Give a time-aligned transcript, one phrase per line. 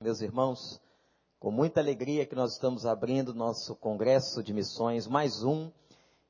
[0.00, 0.80] Meus irmãos,
[1.40, 5.72] com muita alegria que nós estamos abrindo nosso congresso de missões, mais um,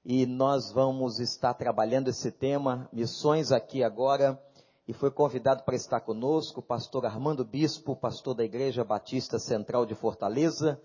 [0.02, 4.42] e nós vamos estar trabalhando esse tema, missões aqui agora,
[4.86, 9.84] e foi convidado para estar conosco o pastor Armando Bispo, pastor da Igreja Batista Central
[9.84, 10.80] de Fortaleza,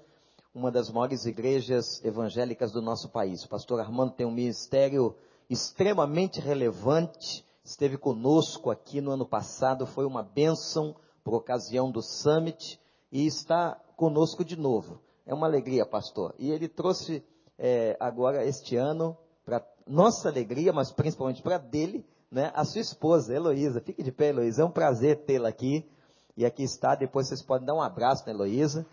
[0.53, 3.45] uma das maiores igrejas evangélicas do nosso país.
[3.45, 5.15] O pastor Armando tem um ministério
[5.49, 10.93] extremamente relevante, esteve conosco aqui no ano passado, foi uma bênção
[11.23, 12.79] por ocasião do Summit
[13.11, 14.99] e está conosco de novo.
[15.25, 16.35] É uma alegria, pastor.
[16.37, 17.23] E ele trouxe
[17.57, 23.33] é, agora este ano, para nossa alegria, mas principalmente para dele, né, a sua esposa,
[23.33, 23.79] Heloísa.
[23.81, 24.63] Fique de pé, Heloísa.
[24.63, 25.87] É um prazer tê-la aqui.
[26.35, 26.95] E aqui está.
[26.95, 28.85] Depois vocês podem dar um abraço na Heloísa.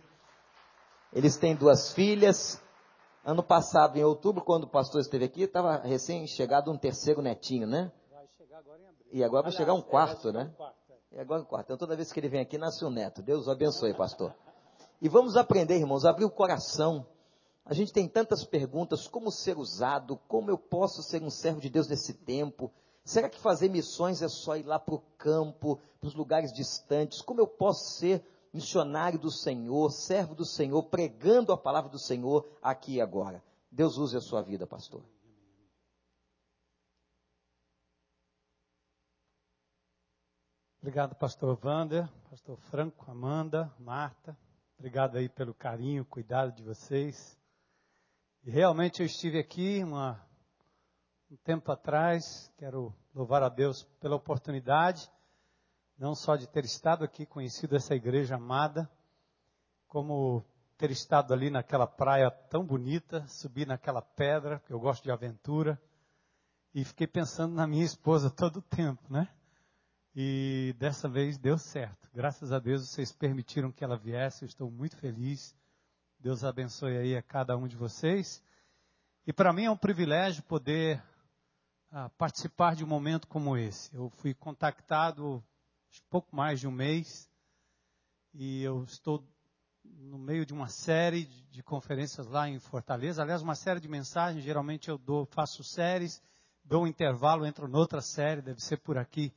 [1.13, 2.61] Eles têm duas filhas.
[3.25, 7.91] Ano passado, em outubro, quando o pastor esteve aqui, estava recém-chegado um terceiro netinho, né?
[8.11, 9.07] Vai chegar agora em abril.
[9.13, 10.51] E agora vai chegar um quarto, né?
[10.53, 10.80] Um quarto.
[11.13, 11.67] É agora um quarto.
[11.67, 13.23] Então toda vez que ele vem aqui, nasce um neto.
[13.23, 14.35] Deus o abençoe, pastor.
[15.03, 17.07] E vamos aprender, irmãos, abrir o coração.
[17.65, 20.17] A gente tem tantas perguntas: como ser usado?
[20.29, 22.73] Como eu posso ser um servo de Deus nesse tempo?
[23.05, 27.23] Será que fazer missões é só ir lá para o campo, para os lugares distantes?
[27.23, 32.47] Como eu posso ser missionário do Senhor, servo do Senhor, pregando a palavra do Senhor
[32.63, 33.43] aqui e agora?
[33.71, 35.03] Deus use a sua vida, pastor.
[40.83, 44.35] Obrigado, pastor Wander, pastor Franco, Amanda, Marta.
[44.79, 47.39] Obrigado aí pelo carinho, cuidado de vocês.
[48.43, 50.27] E realmente eu estive aqui uma,
[51.31, 55.07] um tempo atrás, quero louvar a Deus pela oportunidade,
[55.99, 58.91] não só de ter estado aqui, conhecido essa igreja amada,
[59.87, 60.43] como
[60.79, 65.79] ter estado ali naquela praia tão bonita, subir naquela pedra, que eu gosto de aventura,
[66.75, 69.29] e fiquei pensando na minha esposa todo o tempo, né?
[70.15, 72.11] E dessa vez deu certo.
[72.13, 74.43] Graças a Deus vocês permitiram que ela viesse.
[74.43, 75.55] Eu estou muito feliz.
[76.19, 78.43] Deus abençoe aí a cada um de vocês.
[79.25, 81.01] E para mim é um privilégio poder
[81.93, 83.95] ah, participar de um momento como esse.
[83.95, 85.43] Eu fui contactado
[86.09, 87.31] pouco mais de um mês
[88.35, 89.25] e eu estou
[89.85, 93.23] no meio de uma série de conferências lá em Fortaleza.
[93.23, 94.45] Aliás, uma série de mensagens.
[94.45, 96.21] Geralmente eu dou, faço séries,
[96.65, 98.43] dou um intervalo, entro noutra série.
[98.43, 99.33] Deve ser por aqui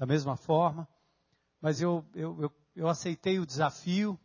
[0.00, 0.88] da mesma forma.
[1.60, 4.18] Mas eu, eu, eu, eu aceitei o desafio,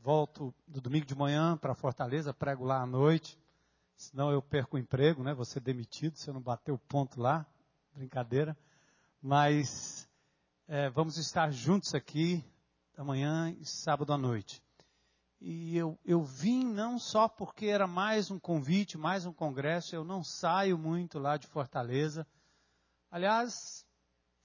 [0.00, 3.36] volto do domingo de manhã para Fortaleza, prego lá à noite,
[3.96, 5.34] senão eu perco o emprego, né?
[5.44, 7.44] Ser demitido se eu não bater o ponto lá.
[7.92, 8.56] Brincadeira.
[9.20, 10.08] Mas
[10.68, 12.44] é, vamos estar juntos aqui
[12.96, 14.62] amanhã e sábado à noite.
[15.40, 20.04] E eu, eu vim não só porque era mais um convite, mais um congresso, eu
[20.04, 22.24] não saio muito lá de Fortaleza.
[23.10, 23.84] Aliás,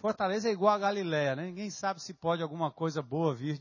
[0.04, 1.46] Fortaleza é igual a Galiléia, né?
[1.46, 3.58] Ninguém sabe se pode alguma coisa boa vir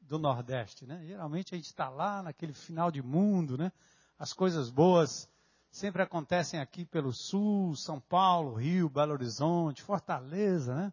[0.00, 1.00] do Nordeste, né?
[1.06, 3.70] Geralmente a gente está lá naquele final de mundo, né?
[4.18, 5.30] As coisas boas
[5.70, 10.92] sempre acontecem aqui pelo Sul, São Paulo, Rio, Belo Horizonte, Fortaleza, né?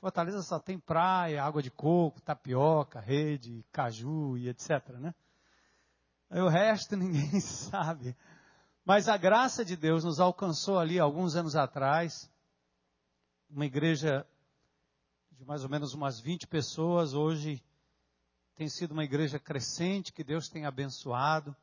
[0.00, 5.12] Fortaleza só tem praia, água de coco, tapioca, rede, caju e etc, né?
[6.30, 8.16] Aí o resto ninguém sabe.
[8.84, 12.30] Mas a graça de Deus nos alcançou ali alguns anos atrás,
[13.50, 14.26] uma igreja
[15.32, 17.62] de mais ou menos umas 20 pessoas, hoje
[18.54, 21.56] tem sido uma igreja crescente que Deus tem abençoado.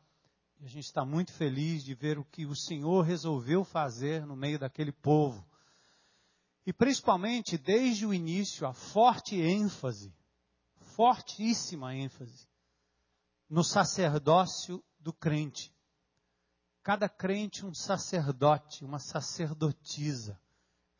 [0.59, 4.35] E a gente está muito feliz de ver o que o Senhor resolveu fazer no
[4.35, 5.45] meio daquele povo.
[6.65, 10.15] E principalmente desde o início, a forte ênfase,
[10.95, 12.47] fortíssima ênfase,
[13.49, 15.71] no sacerdócio do crente.
[16.81, 20.39] Cada crente um sacerdote, uma sacerdotisa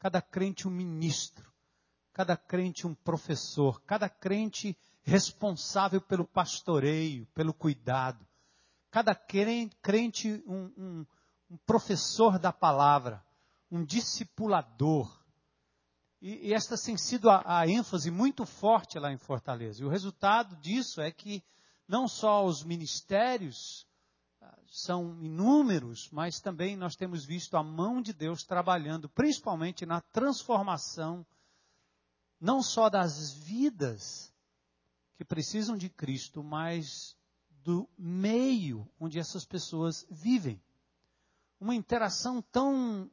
[0.06, 1.52] cada crente um ministro,
[2.14, 8.24] cada crente um professor, cada crente responsável pelo pastoreio, pelo cuidado,
[8.92, 11.06] cada crente um, um,
[11.50, 13.26] um professor da palavra,
[13.72, 15.12] um discipulador.
[16.22, 19.82] E, e esta tem sido a, a ênfase muito forte lá em Fortaleza.
[19.82, 21.44] E o resultado disso é que
[21.88, 23.88] não só os ministérios
[24.76, 31.26] são inúmeros, mas também nós temos visto a mão de Deus trabalhando, principalmente na transformação,
[32.42, 34.34] não só das vidas
[35.16, 37.16] que precisam de Cristo, mas
[37.64, 40.62] do meio onde essas pessoas vivem.
[41.58, 43.10] Uma interação tão,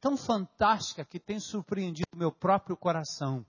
[0.00, 3.44] tão fantástica que tem surpreendido meu próprio coração.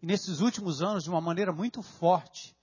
[0.00, 2.56] E nesses últimos anos, de uma maneira muito forte,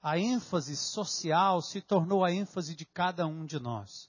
[0.00, 4.08] a ênfase social se tornou a ênfase de cada um de nós.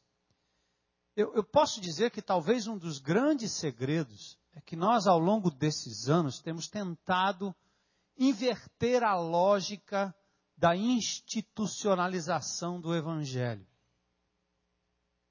[1.16, 5.50] Eu, eu, posso dizer que talvez um dos grandes segredos é que nós, ao longo
[5.52, 7.56] desses anos, temos tentado
[8.18, 10.16] inverter a lógica
[10.56, 13.68] da institucionalização do Evangelho.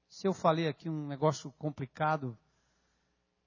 [0.09, 2.37] Se eu falei aqui um negócio complicado,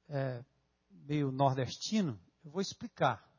[0.08, 0.44] é,
[0.90, 3.31] meio nordestino, eu vou explicar.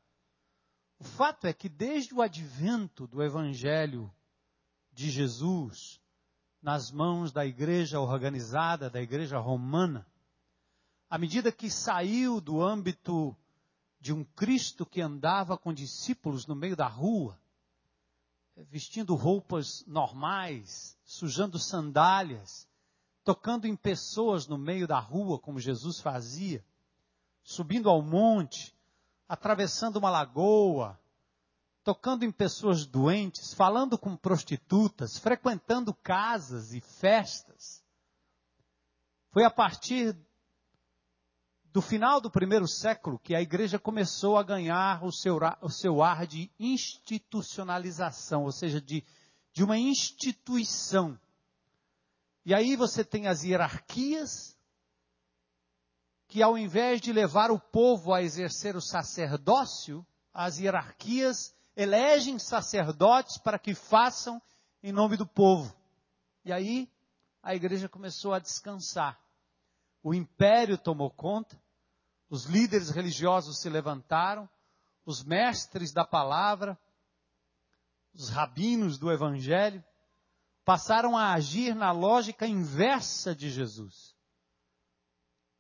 [1.04, 4.10] O fato é que desde o advento do Evangelho
[4.94, 6.00] de Jesus
[6.62, 10.08] nas mãos da igreja organizada, da igreja romana,
[11.10, 13.36] à medida que saiu do âmbito
[14.00, 17.38] de um Cristo que andava com discípulos no meio da rua,
[18.56, 22.66] vestindo roupas normais, sujando sandálias,
[23.26, 26.66] tocando em pessoas no meio da rua, como Jesus fazia,
[27.44, 28.73] subindo ao monte,
[29.34, 31.00] atravessando uma lagoa,
[31.84, 37.84] tocando em pessoas doentes, falando com prostitutas, frequentando casas e festas.
[39.32, 40.16] Foi a partir
[41.72, 46.04] do final do primeiro século que a igreja começou a ganhar o seu, o seu
[46.04, 49.04] ar de institucionalização, ou seja, de,
[49.52, 51.20] de uma instituição.
[52.46, 54.53] E aí você tem as hierarquias,
[56.34, 60.04] que ao invés de levar o povo a exercer o sacerdócio,
[60.34, 64.42] as hierarquias elegem sacerdotes para que façam
[64.82, 65.72] em nome do povo.
[66.44, 66.92] E aí
[67.44, 69.16] a igreja começou a descansar.
[70.02, 71.56] O império tomou conta,
[72.28, 74.50] os líderes religiosos se levantaram,
[75.06, 76.76] os mestres da palavra,
[78.12, 79.86] os rabinos do evangelho,
[80.66, 84.13] passaram a agir na lógica inversa de Jesus.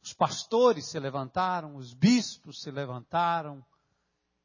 [0.04, 3.66] Os pastores se levantaram, os bispos se levantaram,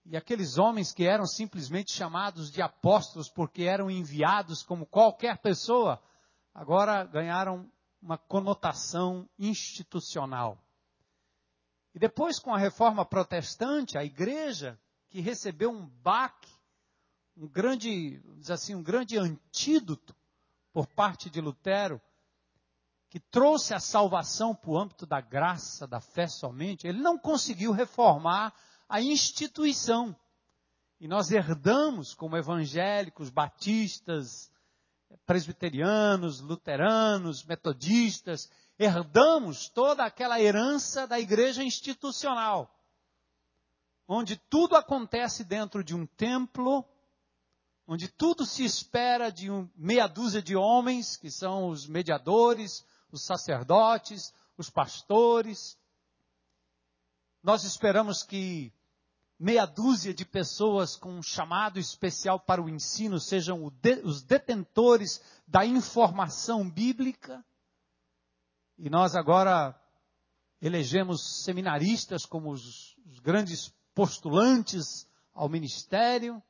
[0.06, 6.00] e aqueles homens que eram simplesmente chamados de apóstolos porque eram enviados como qualquer pessoa,
[6.54, 7.70] agora ganharam
[8.00, 10.56] uma conotação institucional.
[11.92, 14.80] E depois, com a reforma protestante, a igreja,
[15.10, 16.52] que recebeu um baque,
[17.36, 20.14] um grande, assim, um grande antídoto
[20.72, 22.00] por parte de Lutero,
[23.10, 27.72] que trouxe a salvação para o âmbito da graça, da fé somente, ele não conseguiu
[27.72, 28.52] reformar
[28.88, 30.14] a instituição.
[31.00, 34.50] E nós herdamos, como evangélicos, batistas,
[35.24, 42.74] presbiterianos, luteranos, metodistas, herdamos toda aquela herança da igreja institucional,
[44.06, 46.84] onde tudo acontece dentro de um templo,
[47.86, 53.24] onde tudo se espera de um, meia dúzia de homens, que são os mediadores, os
[53.24, 55.78] sacerdotes, os pastores.
[57.42, 58.72] Nós esperamos que
[59.38, 63.72] meia dúzia de pessoas com um chamado especial para o ensino sejam
[64.04, 67.44] os detentores da informação bíblica.
[68.76, 69.78] E nós agora
[70.60, 76.42] elegemos seminaristas como os, os grandes postulantes ao ministério.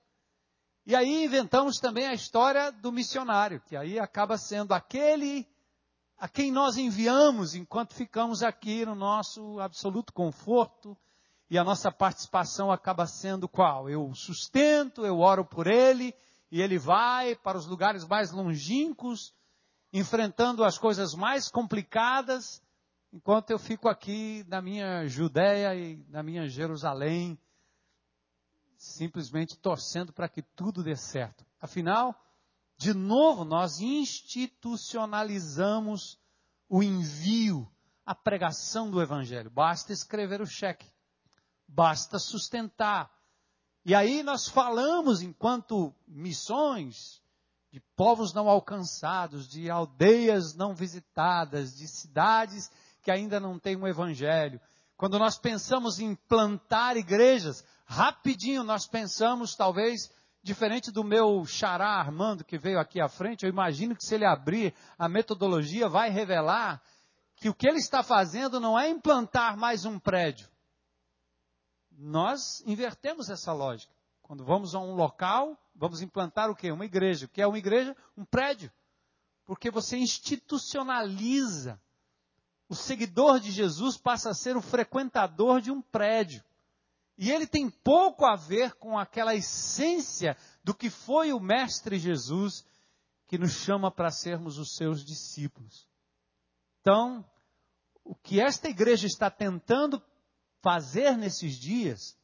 [0.86, 5.46] E aí inventamos também a história do missionário, que aí acaba sendo aquele
[6.18, 10.96] a quem nós enviamos enquanto ficamos aqui no nosso absoluto conforto,
[11.50, 13.88] e a nossa participação acaba sendo qual?
[13.88, 16.14] Eu sustento, eu oro por ele,
[16.50, 19.32] e ele vai para os lugares mais longínquos,
[19.92, 22.62] enfrentando as coisas mais complicadas,
[23.12, 27.38] enquanto eu fico aqui na minha Judéia e na minha Jerusalém,
[28.76, 31.46] simplesmente torcendo para que tudo dê certo.
[31.60, 32.14] Afinal,
[32.78, 36.16] de novo, nós institucionalizamos
[36.68, 37.68] o envio,
[38.06, 39.50] a pregação do Evangelho.
[39.50, 40.86] Basta escrever o cheque,
[41.66, 43.10] basta sustentar.
[43.84, 47.20] E aí nós falamos, enquanto missões,
[47.72, 52.70] de povos não alcançados, de aldeias não visitadas, de cidades
[53.02, 54.60] que ainda não têm um evangelho.
[54.96, 60.08] Quando nós pensamos em plantar igrejas, rapidinho nós pensamos, talvez,
[60.48, 64.24] diferente do meu xará Armando que veio aqui à frente, eu imagino que se ele
[64.24, 66.82] abrir a metodologia, vai revelar
[67.36, 70.48] que o que ele está fazendo não é implantar mais um prédio.
[71.92, 73.92] Nós invertemos essa lógica.
[74.22, 76.72] Quando vamos a um local, vamos implantar o quê?
[76.72, 77.26] Uma igreja.
[77.26, 77.94] O que é uma igreja?
[78.16, 78.72] Um prédio.
[79.44, 81.80] Porque você institucionaliza.
[82.68, 86.42] O seguidor de Jesus passa a ser o frequentador de um prédio.
[87.18, 92.64] E ele tem pouco a ver com aquela essência do que foi o Mestre Jesus
[93.26, 95.88] que nos chama para sermos os seus discípulos.
[96.80, 97.28] Então,
[98.04, 100.00] o que esta igreja está tentando
[100.62, 102.16] fazer nesses dias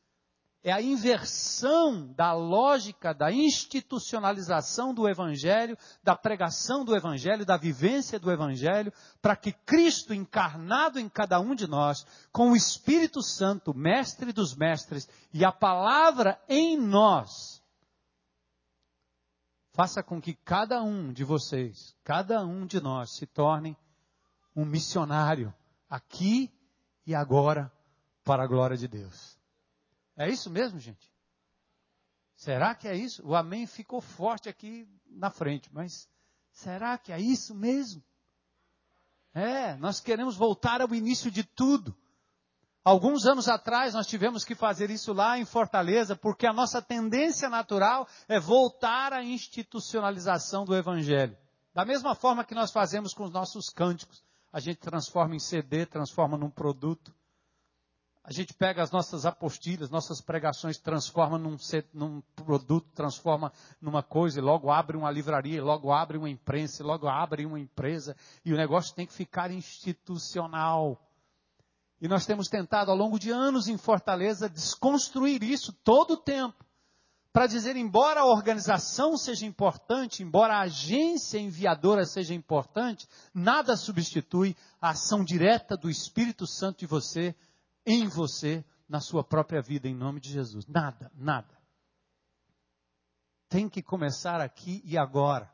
[0.64, 8.18] é a inversão da lógica da institucionalização do Evangelho, da pregação do Evangelho, da vivência
[8.18, 8.90] do Evangelho,
[9.20, 14.56] para que Cristo encarnado em cada um de nós, com o Espírito Santo, mestre dos
[14.56, 17.62] mestres, e a palavra em nós,
[19.74, 23.76] faça com que cada um de vocês, cada um de nós, se torne
[24.56, 25.52] um missionário
[25.90, 26.50] aqui
[27.06, 27.70] e agora
[28.24, 29.33] para a glória de Deus.
[30.16, 31.12] É isso mesmo, gente?
[32.36, 33.26] Será que é isso?
[33.26, 36.08] O amém ficou forte aqui na frente, mas
[36.52, 38.02] será que é isso mesmo?
[39.32, 41.96] É, nós queremos voltar ao início de tudo.
[42.84, 47.48] Alguns anos atrás nós tivemos que fazer isso lá em Fortaleza, porque a nossa tendência
[47.48, 51.36] natural é voltar à institucionalização do Evangelho.
[51.72, 54.22] Da mesma forma que nós fazemos com os nossos cânticos.
[54.52, 57.12] A gente transforma em CD, transforma num produto.
[58.26, 61.58] A gente pega as nossas apostilhas, nossas pregações, transforma num,
[61.92, 67.06] num, produto, transforma numa coisa, e logo abre uma livraria, logo abre uma imprensa, logo
[67.06, 70.98] abre uma empresa, e o negócio tem que ficar institucional.
[72.00, 76.64] E nós temos tentado ao longo de anos em Fortaleza desconstruir isso todo o tempo.
[77.30, 84.56] Para dizer, embora a organização seja importante, embora a agência enviadora seja importante, nada substitui
[84.80, 87.34] a ação direta do Espírito Santo em você
[87.86, 90.66] em você, na sua própria vida, em nome de Jesus.
[90.66, 91.58] Nada, nada.
[93.48, 95.52] Tem que começar aqui e agora.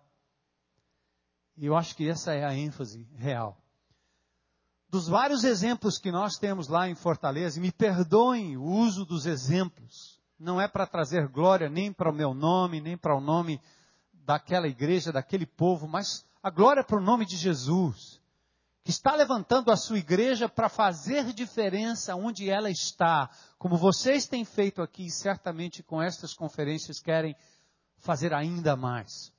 [1.57, 3.61] E eu acho que essa é a ênfase real.
[4.89, 9.27] Dos vários exemplos que nós temos lá em Fortaleza, e me perdoem o uso dos
[9.27, 13.61] exemplos, não é para trazer glória nem para o meu nome, nem para o nome
[14.13, 18.20] daquela igreja, daquele povo, mas a glória para o nome de Jesus
[18.91, 24.83] está levantando a sua igreja para fazer diferença onde ela está, como vocês têm feito
[24.83, 27.35] aqui e certamente com estas conferências querem
[27.99, 29.33] fazer ainda mais.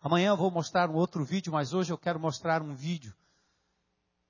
[0.00, 3.14] Amanhã eu vou mostrar um outro vídeo, mas hoje eu quero mostrar um vídeo.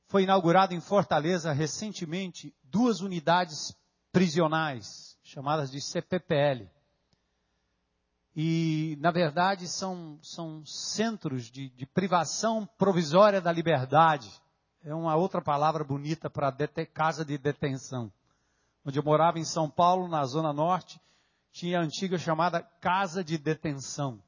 [0.07, 3.73] Foi inaugurado em Fortaleza recentemente duas unidades
[4.11, 6.69] prisionais, chamadas de CPPL.
[8.35, 14.31] E, na verdade, são, são centros de, de privação provisória da liberdade.
[14.83, 16.55] É uma outra palavra bonita para
[16.87, 18.13] casa de detenção.
[18.85, 21.01] Onde eu morava em São Paulo, na Zona Norte,
[21.53, 24.23] tinha a antiga chamada casa de detenção.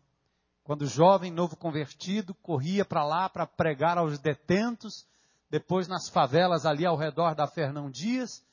[0.65, 5.07] Quando jovem novo convertido corria para lá para pregar aos detentos,
[5.49, 8.45] depois nas favelas ali ao redor da Fernão Dias,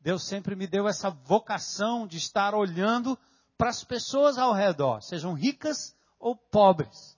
[0.00, 3.18] Deus sempre me deu essa vocação de estar olhando
[3.56, 7.16] para as pessoas ao redor, sejam ricas ou pobres.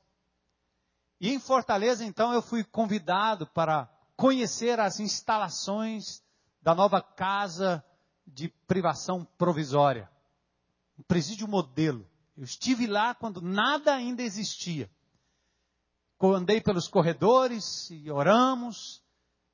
[1.21, 6.23] E em Fortaleza, então, eu fui convidado para conhecer as instalações
[6.63, 7.85] da nova casa
[8.27, 10.09] de privação provisória.
[10.99, 12.09] Um presídio modelo.
[12.37, 14.89] Eu estive lá quando nada ainda existia.
[16.21, 19.03] Andei pelos corredores e oramos,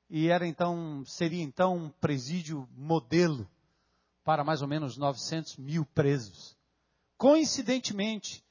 [0.09, 3.47] e era então, seria então um presídio modelo
[4.23, 6.54] para mais ou menos 900 mil presos.
[7.17, 8.43] Coincidentemente,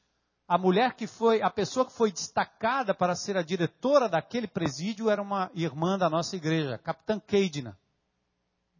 [0.46, 5.08] a mulher que foi, a pessoa que foi destacada para ser a diretora daquele presídio
[5.08, 7.78] era uma irmã da nossa igreja, Capitã Keidna.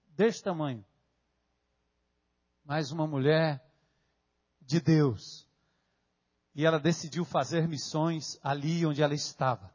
[0.09, 0.85] Deste tamanho.
[2.65, 3.63] Mais uma mulher
[4.61, 5.47] de Deus.
[6.55, 9.73] E ela decidiu fazer missões ali onde ela estava.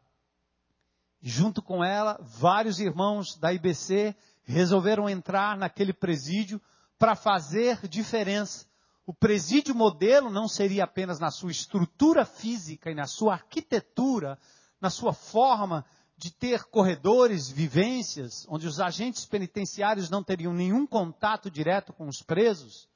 [1.22, 6.62] Junto com ela, vários irmãos da IBC resolveram entrar naquele presídio
[6.98, 8.69] para fazer diferença
[9.10, 14.38] o presídio modelo não seria apenas na sua estrutura física e na sua arquitetura,
[14.80, 15.84] na sua forma
[16.16, 22.22] de ter corredores, vivências, onde os agentes penitenciários não teriam nenhum contato direto com os
[22.22, 22.88] presos,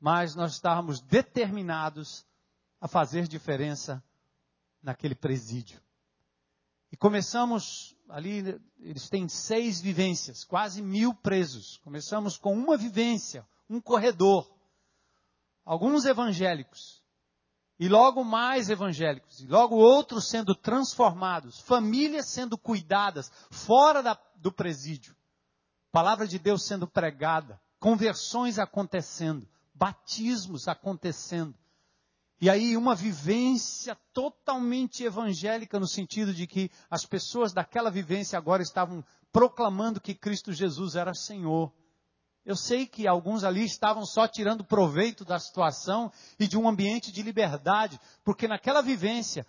[0.00, 2.24] mas nós estávamos determinados
[2.80, 4.02] a fazer diferença
[4.82, 5.78] naquele presídio.
[6.90, 11.76] E começamos ali, eles têm seis vivências, quase mil presos.
[11.84, 14.61] Começamos com uma vivência, um corredor
[15.64, 17.02] alguns evangélicos,
[17.78, 24.52] e logo mais evangélicos, e logo outros sendo transformados, famílias sendo cuidadas fora da, do
[24.52, 25.16] presídio,
[25.90, 31.56] palavra de Deus sendo pregada, conversões acontecendo, batismos acontecendo.
[32.40, 38.62] E aí uma vivência totalmente evangélica no sentido de que as pessoas daquela vivência agora
[38.62, 41.72] estavam proclamando que Cristo Jesus era Senhor.
[42.44, 47.12] Eu sei que alguns ali estavam só tirando proveito da situação e de um ambiente
[47.12, 49.46] de liberdade, porque naquela vivência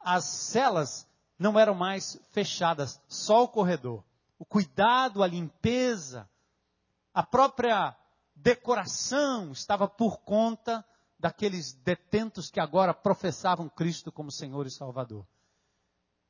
[0.00, 1.06] as celas
[1.38, 4.02] não eram mais fechadas, só o corredor.
[4.38, 6.28] O cuidado, a limpeza,
[7.12, 7.94] a própria
[8.34, 10.84] decoração estava por conta
[11.18, 15.26] daqueles detentos que agora professavam Cristo como Senhor e Salvador.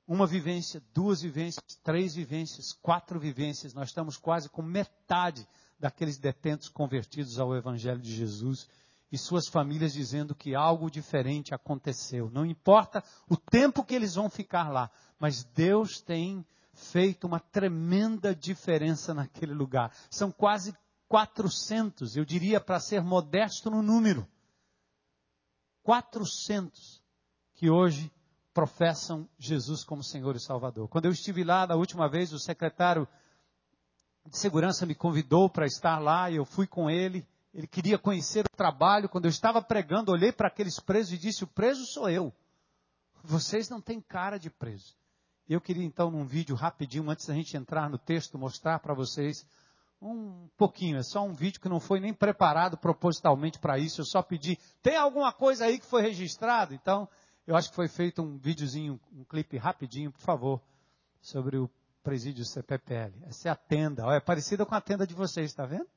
[0.07, 5.47] Uma vivência, duas vivências, três vivências, quatro vivências, nós estamos quase com metade
[5.80, 8.68] daqueles detentos convertidos ao Evangelho de Jesus.
[9.12, 12.30] e suas famílias dizendo que algo diferente aconteceu.
[12.30, 18.32] Não importa o tempo que eles vão ficar lá, mas Deus tem feito uma tremenda
[18.32, 19.92] diferença naquele lugar.
[20.08, 20.72] São quase
[21.08, 24.28] 400, eu diria para ser modesto no número.
[25.82, 27.02] 400
[27.54, 28.12] que hoje
[28.54, 30.88] professam Jesus como Senhor e Salvador.
[30.88, 33.08] Quando eu estive lá da última vez, o secretário
[34.26, 37.26] de segurança me convidou para estar lá e eu fui com ele.
[37.52, 39.08] Ele queria conhecer o trabalho.
[39.08, 42.32] Quando eu estava pregando, olhei para aqueles presos e disse: O preso sou eu.
[43.22, 44.94] Vocês não têm cara de preso.
[45.48, 49.44] Eu queria então, num vídeo rapidinho, antes da gente entrar no texto, mostrar para vocês
[50.00, 50.96] um pouquinho.
[50.96, 54.00] É só um vídeo que não foi nem preparado propositalmente para isso.
[54.00, 56.72] Eu só pedi: tem alguma coisa aí que foi registrado?
[56.72, 57.08] Então,
[57.46, 60.62] eu acho que foi feito um videozinho, um clipe rapidinho, por favor,
[61.20, 61.68] sobre o
[62.02, 63.12] presídio CPPL.
[63.26, 64.07] Essa é a tenda.
[64.07, 65.88] Olha, é parecida com a tenda de vocês, está vendo?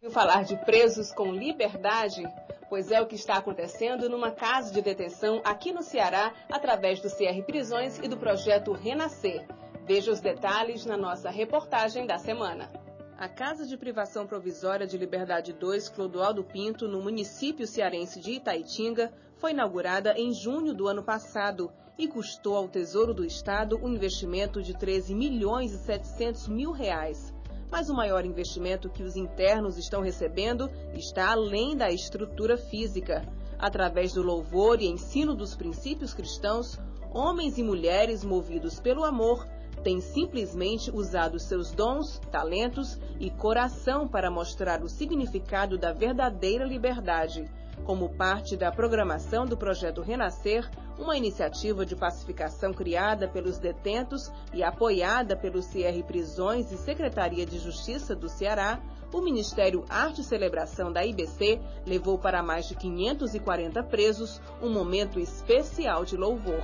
[0.00, 2.24] Viu falar de presos com liberdade?
[2.68, 7.08] Pois é o que está acontecendo numa casa de detenção aqui no Ceará, através do
[7.08, 9.46] CR Prisões e do projeto Renascer.
[9.86, 12.68] Veja os detalhes na nossa reportagem da semana.
[13.16, 19.12] A Casa de Privação Provisória de Liberdade 2 Clodoaldo Pinto, no município cearense de Itaitinga,
[19.42, 21.68] foi inaugurada em junho do ano passado
[21.98, 27.34] e custou ao Tesouro do Estado um investimento de 13 milhões e 700 mil reais.
[27.68, 33.26] Mas o maior investimento que os internos estão recebendo está além da estrutura física.
[33.58, 36.78] Através do louvor e ensino dos princípios cristãos,
[37.12, 39.44] homens e mulheres movidos pelo amor
[39.82, 47.50] tem simplesmente usado seus dons, talentos e coração para mostrar o significado da verdadeira liberdade,
[47.84, 54.62] como parte da programação do projeto Renascer, uma iniciativa de pacificação criada pelos detentos e
[54.62, 58.80] apoiada pelo CR Prisões e Secretaria de Justiça do Ceará,
[59.12, 65.20] o Ministério Arte e Celebração da IBC levou para mais de 540 presos um momento
[65.20, 66.62] especial de louvor.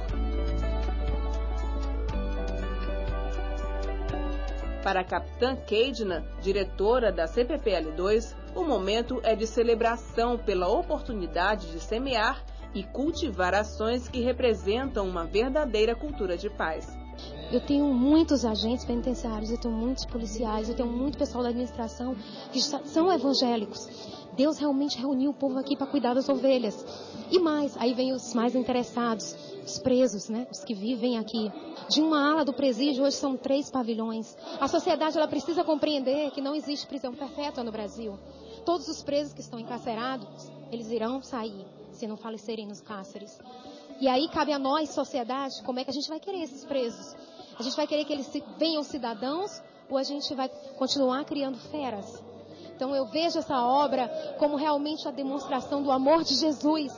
[4.83, 11.81] Para a capitã Keidna, diretora da CPPL2, o momento é de celebração pela oportunidade de
[11.81, 16.87] semear e cultivar ações que representam uma verdadeira cultura de paz.
[17.51, 22.15] Eu tenho muitos agentes penitenciários, eu tenho muitos policiais, eu tenho muito pessoal da administração
[22.53, 23.89] que são evangélicos.
[24.37, 26.87] Deus realmente reuniu o povo aqui para cuidar das ovelhas.
[27.31, 29.35] E mais, aí vem os mais interessados,
[29.65, 30.47] os presos, né?
[30.51, 31.51] Os que vivem aqui.
[31.91, 34.37] De uma ala do presídio, hoje são três pavilhões.
[34.61, 38.17] A sociedade ela precisa compreender que não existe prisão perpétua no Brasil.
[38.69, 43.41] Todos os presos que estão encarcerados, eles irão sair se não falecerem nos cárceres.
[43.99, 47.17] E aí cabe a nós, sociedade, como é que a gente vai querer esses presos?
[47.59, 52.23] A gente vai querer que eles venham cidadãos ou a gente vai continuar criando feras?
[52.77, 54.07] Então eu vejo essa obra
[54.39, 56.93] como realmente a demonstração do amor de Jesus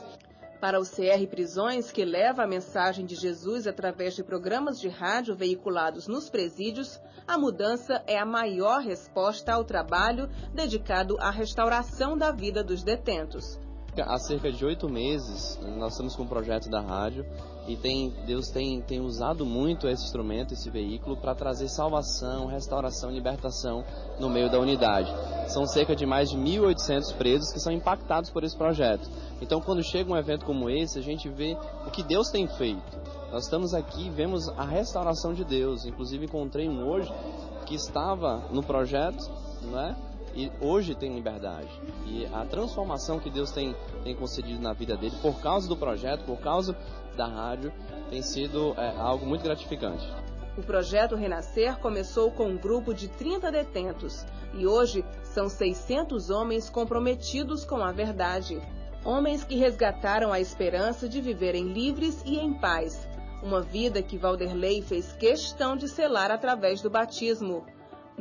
[0.61, 5.35] para o CR Prisões, que leva a mensagem de Jesus através de programas de rádio
[5.35, 12.31] veiculados nos presídios, a mudança é a maior resposta ao trabalho dedicado à restauração da
[12.31, 13.59] vida dos detentos.
[13.99, 17.25] Há cerca de oito meses, nós estamos com um projeto da rádio
[17.67, 23.11] e tem, Deus tem, tem usado muito esse instrumento, esse veículo, para trazer salvação, restauração
[23.11, 23.83] libertação
[24.17, 25.11] no meio da unidade.
[25.51, 29.09] São cerca de mais de 1.800 presos que são impactados por esse projeto.
[29.41, 32.97] Então, quando chega um evento como esse, a gente vê o que Deus tem feito.
[33.29, 35.85] Nós estamos aqui, vemos a restauração de Deus.
[35.85, 37.11] Inclusive, encontrei um hoje
[37.65, 39.19] que estava no projeto,
[39.63, 40.10] não é?
[40.35, 41.69] E hoje tem liberdade.
[42.05, 46.23] E a transformação que Deus tem, tem concedido na vida dele, por causa do projeto,
[46.25, 46.75] por causa
[47.15, 47.71] da rádio,
[48.09, 50.07] tem sido é, algo muito gratificante.
[50.57, 56.69] O projeto Renascer começou com um grupo de 30 detentos e hoje são 600 homens
[56.69, 58.61] comprometidos com a verdade.
[59.05, 63.07] Homens que resgataram a esperança de viverem livres e em paz.
[63.41, 67.65] Uma vida que Valderlei fez questão de selar através do batismo.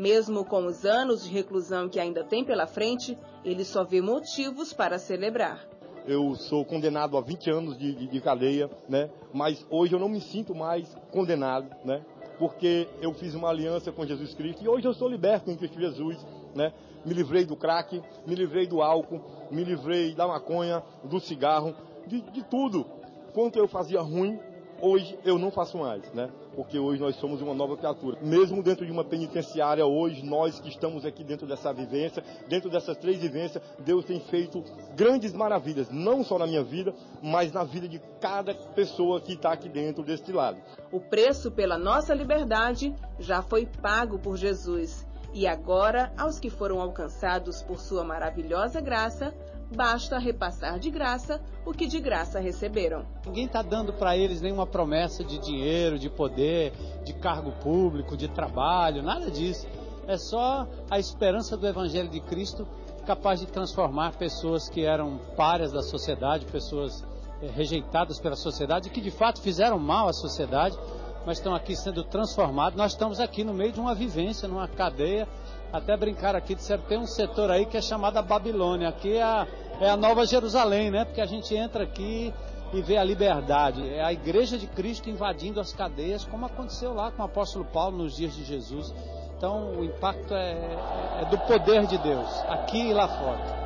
[0.01, 4.73] Mesmo com os anos de reclusão que ainda tem pela frente, ele só vê motivos
[4.73, 5.63] para celebrar.
[6.07, 9.11] Eu sou condenado a 20 anos de, de, de cadeia, né?
[9.31, 12.03] mas hoje eu não me sinto mais condenado, né?
[12.39, 15.79] porque eu fiz uma aliança com Jesus Cristo e hoje eu sou liberto em Cristo
[15.79, 16.17] Jesus.
[16.55, 16.73] Né?
[17.05, 21.75] Me livrei do crack, me livrei do álcool, me livrei da maconha, do cigarro,
[22.07, 22.87] de, de tudo.
[23.35, 24.41] Quanto eu fazia ruim,
[24.81, 26.31] hoje eu não faço mais, né?
[26.55, 28.19] Porque hoje nós somos uma nova criatura.
[28.21, 32.97] Mesmo dentro de uma penitenciária, hoje, nós que estamos aqui dentro dessa vivência, dentro dessas
[32.97, 34.63] três vivências, Deus tem feito
[34.95, 39.53] grandes maravilhas, não só na minha vida, mas na vida de cada pessoa que está
[39.53, 40.59] aqui dentro deste lado.
[40.91, 45.07] O preço pela nossa liberdade já foi pago por Jesus.
[45.33, 49.33] E agora, aos que foram alcançados por sua maravilhosa graça,
[49.75, 53.05] basta repassar de graça o que de graça receberam.
[53.27, 56.73] Ninguém está dando para eles nenhuma promessa de dinheiro, de poder,
[57.05, 59.67] de cargo público, de trabalho, nada disso.
[60.07, 62.67] É só a esperança do Evangelho de Cristo
[63.07, 67.05] capaz de transformar pessoas que eram párias da sociedade, pessoas
[67.43, 70.79] é, rejeitadas pela sociedade, que de fato fizeram mal à sociedade,
[71.25, 72.77] mas estão aqui sendo transformados.
[72.77, 75.29] Nós estamos aqui no meio de uma vivência, numa cadeia.
[75.73, 78.89] Até brincar aqui, disseram, tem um setor aí que é chamado a Babilônia.
[78.89, 79.47] Aqui é a,
[79.81, 81.05] é a Nova Jerusalém, né?
[81.05, 82.35] Porque a gente entra aqui
[82.73, 83.89] e vê a liberdade.
[83.89, 87.99] É a igreja de Cristo invadindo as cadeias, como aconteceu lá com o apóstolo Paulo
[87.99, 88.93] nos dias de Jesus.
[89.37, 93.61] Então o impacto é, é do poder de Deus, aqui e lá fora.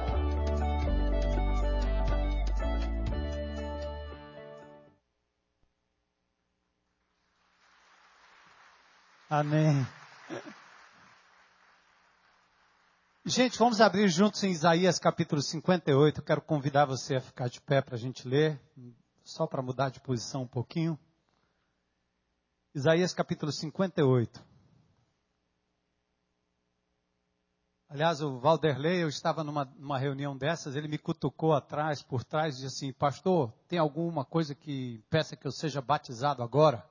[9.30, 9.84] Amém.
[13.26, 16.20] Gente, vamos abrir juntos em Isaías capítulo 58.
[16.20, 18.60] Eu quero convidar você a ficar de pé para a gente ler,
[19.24, 20.98] só para mudar de posição um pouquinho.
[22.74, 24.44] Isaías capítulo 58.
[27.88, 32.58] Aliás, o Valderlei, eu estava numa, numa reunião dessas, ele me cutucou atrás, por trás,
[32.58, 36.86] e disse assim, pastor, tem alguma coisa que peça que eu seja batizado agora?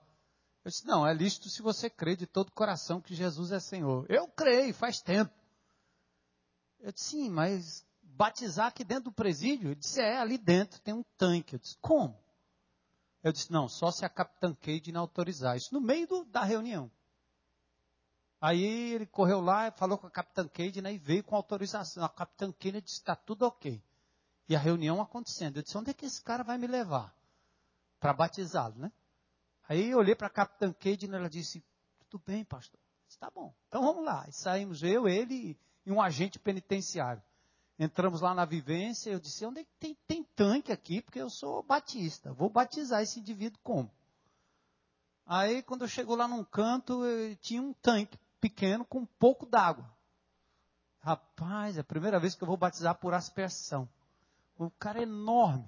[0.65, 3.59] Eu disse, não, é lícito se você crê de todo o coração que Jesus é
[3.59, 4.07] Senhor.
[4.09, 5.42] Eu creio, faz tempo.
[6.83, 9.69] Eu disse, sim, mas batizar aqui dentro do presídio?
[9.69, 11.55] Ele disse, é, ali dentro tem um tanque.
[11.55, 12.21] Eu disse, como?
[13.23, 15.55] Eu disse, não, só se a Capitã Cade não autorizar.
[15.55, 16.91] Isso no meio do, da reunião.
[18.41, 22.03] Aí ele correu lá, falou com a Capitã Cade né, e veio com autorização.
[22.03, 23.81] A Capitã Cade disse, está tudo ok.
[24.49, 25.55] E a reunião acontecendo.
[25.55, 27.15] Eu disse, onde é que esse cara vai me levar?
[27.97, 28.91] Para batizá-lo, né?
[29.69, 31.63] Aí eu olhei para a Capitã Cade e ela disse,
[32.09, 32.77] tudo bem, pastor.
[33.07, 33.55] Está bom.
[33.69, 34.25] Então vamos lá.
[34.27, 35.57] E saímos eu, ele e
[35.91, 37.21] um agente penitenciário.
[37.77, 41.01] Entramos lá na vivência, eu disse, onde é que tem, tem tanque aqui?
[41.01, 43.91] Porque eu sou batista, vou batizar esse indivíduo como?
[45.25, 47.01] Aí, quando eu chego lá num canto,
[47.41, 49.89] tinha um tanque pequeno com um pouco d'água.
[50.99, 53.89] Rapaz, é a primeira vez que eu vou batizar por aspersão.
[54.57, 55.67] O cara é enorme.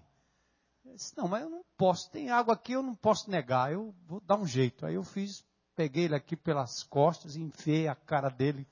[0.86, 3.93] Eu disse, não, mas eu não posso, tem água aqui, eu não posso negar, eu
[4.06, 4.86] vou dar um jeito.
[4.86, 5.43] Aí eu fiz,
[5.75, 8.67] peguei ele aqui pelas costas e enfiei a cara dele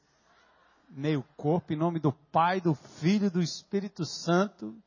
[0.95, 4.77] meio corpo, em nome do Pai, do Filho do Espírito Santo.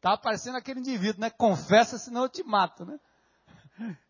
[0.00, 1.30] Tá aparecendo aquele indivíduo, né?
[1.30, 2.98] Confessa, senão eu te mato, né?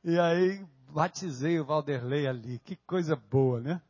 [0.04, 2.58] E aí batizei o Valderlei ali.
[2.60, 3.82] Que coisa boa, né?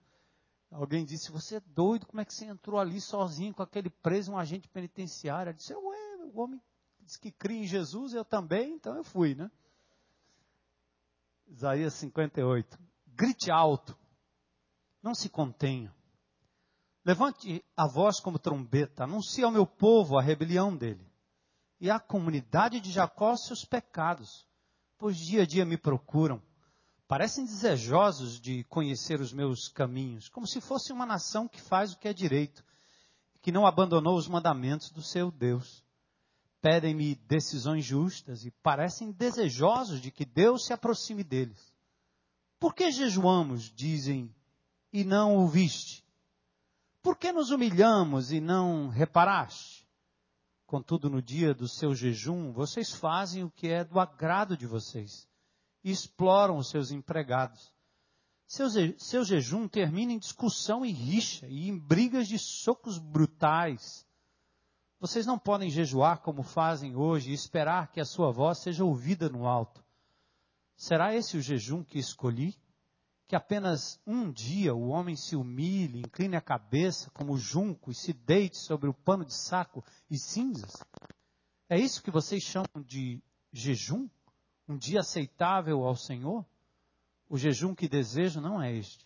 [0.71, 4.33] Alguém disse, você é doido, como é que você entrou ali sozinho com aquele preso,
[4.33, 5.51] um agente penitenciário?
[5.51, 6.61] Eu disse, ué, o homem
[7.01, 9.51] disse que cria em Jesus, eu também, então eu fui, né?
[11.47, 12.79] Isaías 58.
[13.15, 13.97] Grite alto,
[15.03, 15.95] não se contenha.
[17.07, 21.09] Levante a voz como trombeta, anuncie ao meu povo a rebelião dele,
[21.81, 24.45] e à comunidade de Jacó seus pecados,
[24.99, 26.43] pois dia a dia me procuram.
[27.07, 31.97] Parecem desejosos de conhecer os meus caminhos, como se fosse uma nação que faz o
[31.97, 32.65] que é direito,
[33.41, 35.85] que não abandonou os mandamentos do seu Deus.
[36.61, 41.73] Pedem-me decisões justas e parecem desejosos de que Deus se aproxime deles.
[42.59, 44.35] Por que jejuamos, dizem,
[44.93, 46.05] e não o viste?
[47.07, 49.87] Por que nos humilhamos e não reparaste?
[50.67, 55.29] Contudo, no dia do seu jejum, vocês fazem o que é do agrado de vocês
[55.85, 57.73] e exploram os seus empregados.
[58.45, 58.67] Seu,
[58.99, 64.05] seu jejum termina em discussão e rixa e em brigas de socos brutais.
[64.99, 69.29] Vocês não podem jejuar como fazem hoje e esperar que a sua voz seja ouvida
[69.29, 69.81] no alto.
[70.75, 72.59] Será esse o jejum que escolhi?
[73.29, 78.13] Que apenas um dia o homem se humilhe, incline a cabeça como junco e se
[78.13, 80.73] deite sobre o pano de saco e cinzas?
[81.69, 83.21] É isso que vocês chamam de
[83.53, 84.09] jejum?
[84.69, 86.47] Um dia aceitável ao Senhor?
[87.29, 89.05] O jejum que desejo não é este.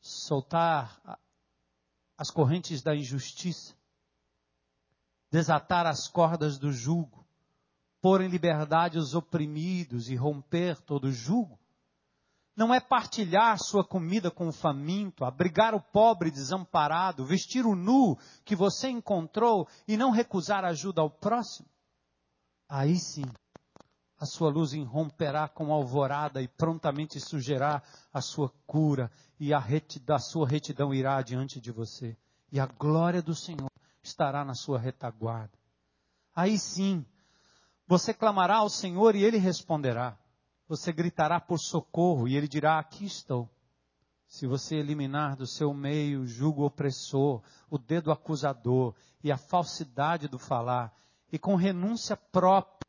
[0.00, 1.20] Soltar
[2.18, 3.74] as correntes da injustiça,
[5.30, 7.24] desatar as cordas do jugo,
[8.00, 11.61] pôr em liberdade os oprimidos e romper todo jugo,
[12.56, 18.18] não é partilhar sua comida com o faminto, abrigar o pobre desamparado, vestir o nu
[18.44, 21.68] que você encontrou e não recusar ajuda ao próximo?
[22.68, 23.24] Aí sim,
[24.18, 29.10] a sua luz irromperá com alvorada e prontamente sugerá a sua cura
[29.40, 32.16] e a, retidão, a sua retidão irá diante de você.
[32.52, 33.70] E a glória do Senhor
[34.02, 35.58] estará na sua retaguarda.
[36.34, 37.04] Aí sim,
[37.86, 40.16] você clamará ao Senhor e Ele responderá.
[40.72, 43.46] Você gritará por socorro e ele dirá: Aqui estou.
[44.26, 50.28] se você eliminar do seu meio o jugo opressor, o dedo acusador e a falsidade
[50.28, 50.90] do falar,
[51.30, 52.80] e com renúncia própria,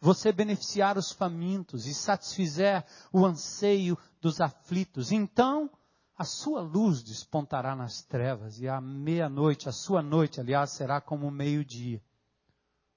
[0.00, 5.68] você beneficiar os famintos e satisfizer o anseio dos aflitos, então
[6.16, 11.26] a sua luz despontará nas trevas e à meia-noite, a sua noite, aliás, será como
[11.26, 12.00] o meio-dia.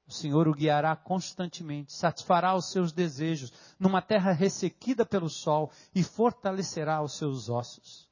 [0.08, 6.04] O Senhor o guiará constantemente, satisfará os seus desejos numa terra ressequida pelo sol e
[6.04, 8.08] fortalecerá os seus ossos.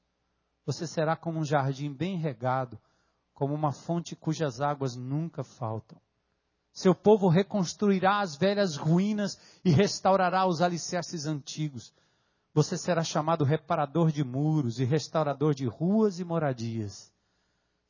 [0.66, 2.80] Você será como um jardim bem regado,
[3.34, 6.02] como uma fonte cujas águas nunca faltam.
[6.72, 11.94] Seu povo reconstruirá as velhas ruínas e restaurará os alicerces antigos.
[12.56, 17.13] Você será chamado reparador de muros e restaurador de ruas e moradias.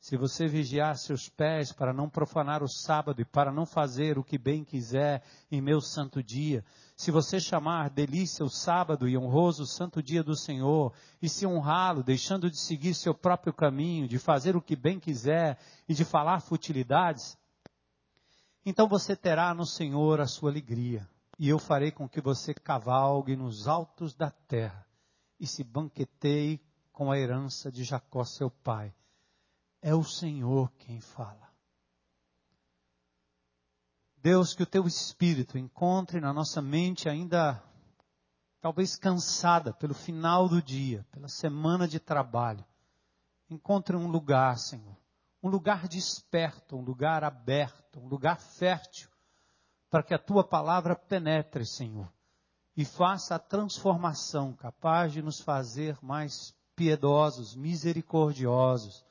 [0.04, 4.22] Se você vigiar seus pés para não profanar o sábado e para não fazer o
[4.22, 6.62] que bem quiser em meu santo dia,
[6.94, 11.46] se você chamar delícia o sábado e honroso o santo dia do Senhor, e se
[11.46, 16.04] honrá-lo, deixando de seguir seu próprio caminho, de fazer o que bem quiser e de
[16.04, 17.38] falar futilidades,
[18.62, 23.36] então você terá no Senhor a sua alegria, e eu farei com que você cavalgue
[23.36, 24.86] nos altos da terra
[25.40, 26.60] e se banqueteie
[26.92, 28.94] com a herança de Jacó seu pai
[29.84, 31.52] é o Senhor quem fala.
[34.16, 37.62] Deus, que o teu espírito encontre na nossa mente ainda
[38.62, 42.64] talvez cansada pelo final do dia, pela semana de trabalho.
[43.50, 44.96] Encontre um lugar, Senhor,
[45.42, 49.10] um lugar desperto, um lugar aberto, um lugar fértil,
[49.90, 52.10] para que a tua palavra penetre, Senhor,
[52.74, 59.04] e faça a transformação capaz de nos fazer mais piedosos, misericordiosos,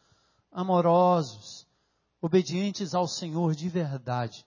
[0.53, 1.67] amorosos,
[2.21, 4.45] obedientes ao Senhor de verdade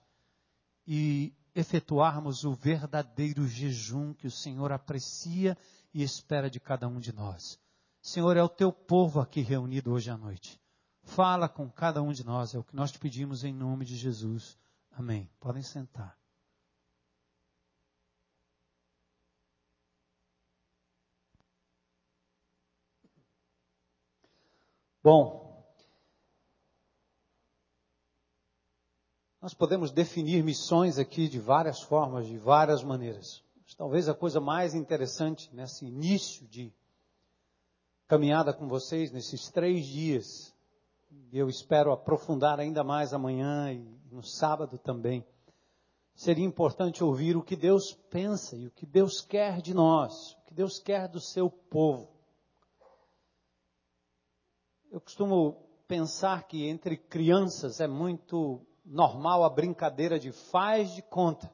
[0.87, 5.57] e efetuarmos o verdadeiro jejum que o Senhor aprecia
[5.93, 7.59] e espera de cada um de nós.
[8.01, 10.59] Senhor, é o teu povo aqui reunido hoje à noite.
[11.03, 13.95] Fala com cada um de nós, é o que nós te pedimos em nome de
[13.95, 14.57] Jesus.
[14.91, 15.29] Amém.
[15.39, 16.17] Podem sentar.
[25.03, 25.46] Bom,
[29.47, 33.41] Nós podemos definir missões aqui de várias formas, de várias maneiras.
[33.63, 36.69] Mas talvez a coisa mais interessante nesse início de
[38.09, 40.53] caminhada com vocês, nesses três dias,
[41.31, 45.25] e eu espero aprofundar ainda mais amanhã e no sábado também,
[46.13, 50.41] seria importante ouvir o que Deus pensa e o que Deus quer de nós, o
[50.47, 52.11] que Deus quer do seu povo.
[54.91, 55.53] Eu costumo
[55.87, 61.51] pensar que entre crianças é muito normal a brincadeira de faz de conta.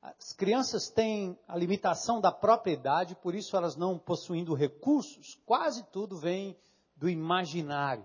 [0.00, 5.84] As crianças têm a limitação da própria idade, por isso elas não possuindo recursos, quase
[5.92, 6.56] tudo vem
[6.96, 8.04] do imaginário.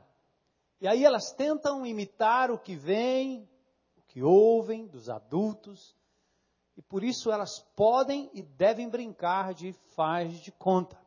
[0.80, 3.50] E aí elas tentam imitar o que vem,
[3.98, 5.96] o que ouvem dos adultos,
[6.76, 11.00] e por isso elas podem e devem brincar de faz de conta.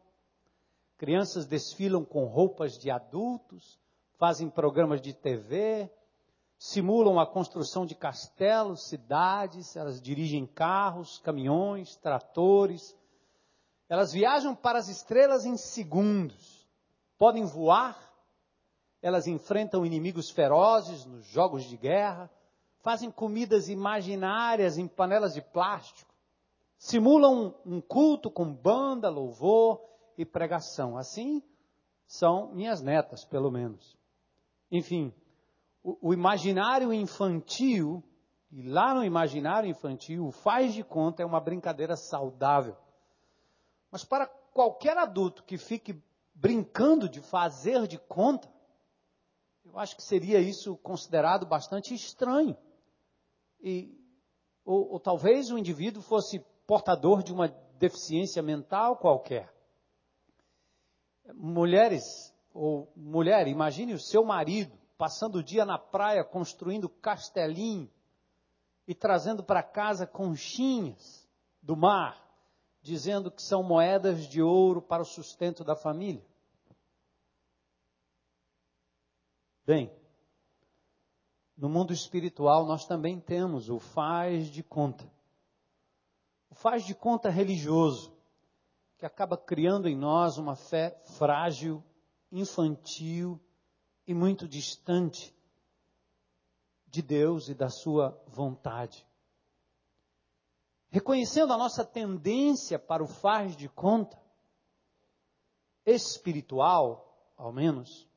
[0.99, 3.79] Crianças desfilam com roupas de adultos,
[4.19, 5.89] fazem programas de TV,
[6.61, 12.95] simulam a construção de castelos, cidades, elas dirigem carros, caminhões, tratores.
[13.89, 16.69] Elas viajam para as estrelas em segundos.
[17.17, 17.99] Podem voar.
[19.01, 22.31] Elas enfrentam inimigos ferozes nos jogos de guerra.
[22.83, 26.15] Fazem comidas imaginárias em panelas de plástico.
[26.77, 29.81] Simulam um culto com banda, louvor
[30.17, 30.99] e pregação.
[30.99, 31.43] Assim
[32.07, 33.97] são minhas netas, pelo menos.
[34.71, 35.11] Enfim,
[35.83, 38.03] o, imaginário infantil,
[38.51, 42.77] e lá no imaginário infantil, o faz de conta é uma brincadeira saudável.
[43.91, 46.01] Mas para qualquer adulto que fique
[46.35, 48.53] brincando de fazer de conta,
[49.65, 52.57] eu acho que seria isso considerado bastante estranho.
[53.61, 53.97] E,
[54.65, 59.53] ou, ou talvez o indivíduo fosse portador de uma deficiência mental qualquer.
[61.35, 67.91] Mulheres, ou mulher, imagine o seu marido passando o dia na praia construindo castelinho
[68.87, 71.27] e trazendo para casa conchinhas
[71.63, 72.23] do mar,
[72.83, 76.23] dizendo que são moedas de ouro para o sustento da família.
[79.65, 79.91] Bem,
[81.57, 85.11] no mundo espiritual nós também temos o faz de conta.
[86.51, 88.15] O faz de conta religioso,
[88.99, 91.83] que acaba criando em nós uma fé frágil,
[92.31, 93.41] infantil
[94.11, 95.33] e muito distante
[96.89, 99.07] de Deus e da Sua vontade.
[100.89, 104.21] Reconhecendo a nossa tendência para o faz de conta,
[105.87, 108.09] espiritual, ao menos,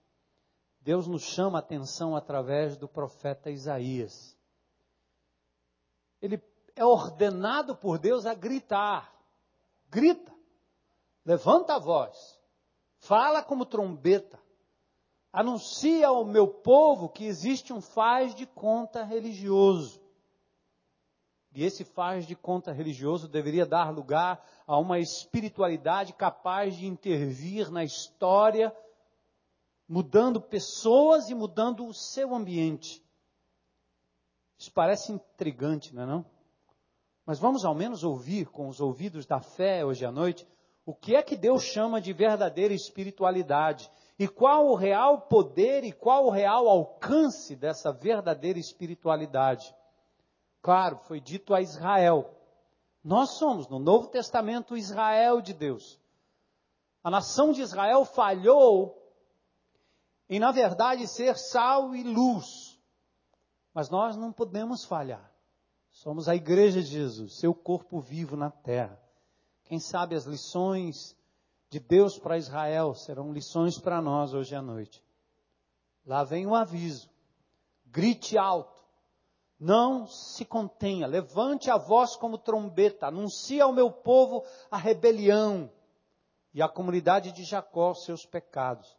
[0.82, 4.36] Deus nos chama a atenção através do profeta Isaías.
[6.19, 6.41] Ele
[6.75, 9.13] é ordenado por Deus a gritar.
[9.91, 10.34] Grita.
[11.23, 12.41] Levanta a voz.
[12.97, 14.41] Fala como trombeta.
[15.34, 20.00] Anuncia ao meu povo que existe um faz de conta religioso.
[21.56, 27.72] E esse faz de conta religioso deveria dar lugar a uma espiritualidade capaz de intervir
[27.72, 28.72] na história,
[29.89, 33.04] mudando pessoas e mudando o seu ambiente.
[34.56, 36.26] Isso parece intrigante, não é não?
[37.26, 40.48] Mas vamos ao menos ouvir com os ouvidos da fé hoje à noite
[40.86, 45.91] o que é que Deus chama de verdadeira espiritualidade e qual o real poder e
[45.91, 49.76] qual o real alcance dessa verdadeira espiritualidade.
[50.62, 52.30] Claro, foi dito a Israel.
[53.04, 55.99] Nós somos, no Novo Testamento, Israel de Deus.
[57.04, 58.97] A nação de Israel falhou
[60.30, 62.80] em, na verdade, ser sal e luz.
[63.73, 65.32] Mas nós não podemos falhar.
[65.91, 68.99] Somos a igreja de Jesus, seu corpo vivo na terra.
[69.65, 71.15] Quem sabe as lições
[71.73, 75.03] de Deus para Israel serão lições para nós hoje à noite.
[76.05, 77.09] Lá vem um aviso.
[77.88, 78.79] Grite alto.
[79.59, 81.07] Não se contenha.
[81.07, 83.07] Levante a voz como trombeta.
[83.07, 85.67] Anuncie ao meu povo a rebelião
[86.53, 88.95] e à comunidade de Jacó seus pecados.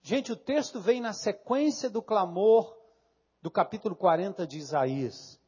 [0.00, 2.78] Gente, o texto vem na sequência do clamor
[3.42, 5.38] do capítulo 40 de Isaías.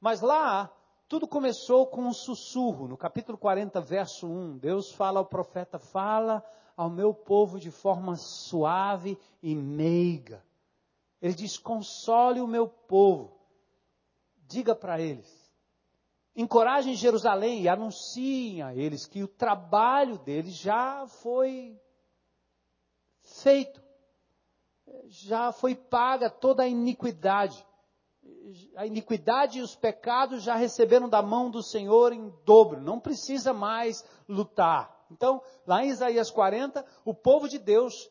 [0.00, 0.72] Mas lá,
[1.08, 2.86] tudo começou com um sussurro.
[2.86, 6.44] No capítulo 40, verso 1, Deus fala ao profeta: Fala
[6.76, 10.44] ao meu povo de forma suave e meiga.
[11.20, 13.40] Ele diz: Console o meu povo.
[14.46, 15.48] Diga para eles.
[16.36, 21.80] Encorajem Jerusalém e anunciem a eles que o trabalho deles já foi
[23.22, 23.82] feito.
[25.06, 27.66] Já foi paga toda a iniquidade
[28.76, 33.52] a iniquidade e os pecados já receberam da mão do Senhor em dobro, não precisa
[33.52, 34.96] mais lutar.
[35.10, 38.10] Então, lá em Isaías 40, o povo de Deus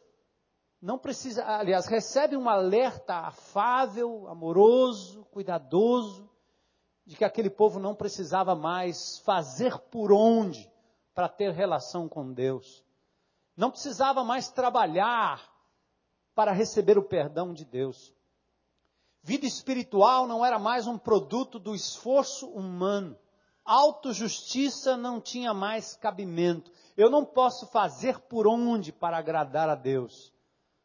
[0.81, 6.29] não precisa, aliás, recebe um alerta afável, amoroso, cuidadoso,
[7.05, 10.69] de que aquele povo não precisava mais fazer por onde
[11.13, 12.85] para ter relação com Deus.
[13.55, 15.41] Não precisava mais trabalhar
[16.35, 18.13] para receber o perdão de Deus.
[19.27, 23.13] Vida espiritual não era mais um produto do esforço humano.
[23.65, 26.71] Autojustiça não tinha mais cabimento.
[26.95, 30.31] Eu não posso fazer por onde para agradar a Deus.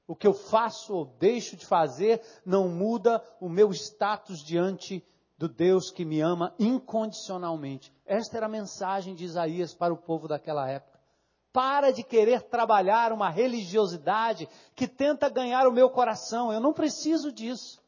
[0.09, 5.07] O que eu faço ou deixo de fazer não muda o meu status diante
[5.39, 7.95] do Deus que me ama incondicionalmente.
[8.05, 10.99] Esta era a mensagem de Isaías para o povo daquela época.
[11.53, 16.53] Para de querer trabalhar uma religiosidade que tenta ganhar o meu coração.
[16.53, 17.81] Eu não preciso disso.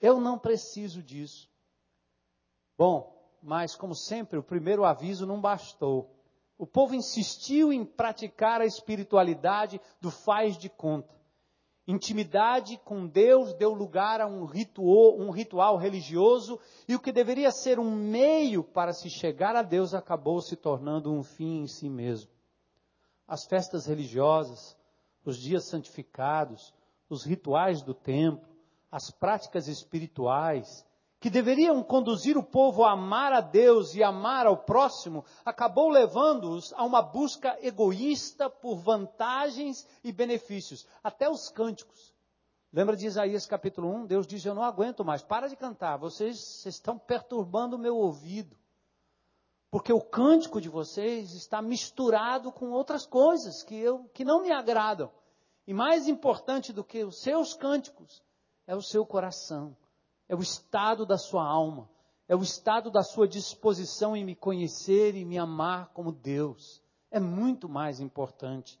[0.00, 1.48] Eu não preciso disso.
[2.76, 6.14] Bom, mas como sempre, o primeiro aviso não bastou.
[6.58, 11.14] O povo insistiu em praticar a espiritualidade do faz de conta.
[11.86, 17.52] Intimidade com Deus deu lugar a um ritual, um ritual religioso e o que deveria
[17.52, 21.88] ser um meio para se chegar a Deus acabou se tornando um fim em si
[21.88, 22.30] mesmo.
[23.28, 24.76] As festas religiosas,
[25.24, 26.74] os dias santificados,
[27.08, 28.55] os rituais do templo,
[28.90, 30.86] as práticas espirituais,
[31.18, 36.72] que deveriam conduzir o povo a amar a Deus e amar ao próximo, acabou levando-os
[36.74, 42.14] a uma busca egoísta por vantagens e benefícios, até os cânticos.
[42.72, 44.06] Lembra de Isaías capítulo 1?
[44.06, 47.96] Deus diz: Eu não aguento mais, para de cantar, vocês, vocês estão perturbando o meu
[47.96, 48.56] ouvido.
[49.70, 54.52] Porque o cântico de vocês está misturado com outras coisas que, eu, que não me
[54.52, 55.10] agradam.
[55.66, 58.22] E mais importante do que os seus cânticos
[58.66, 59.76] é o seu coração,
[60.28, 61.88] é o estado da sua alma,
[62.28, 66.82] é o estado da sua disposição em me conhecer e me amar como Deus.
[67.10, 68.80] É muito mais importante.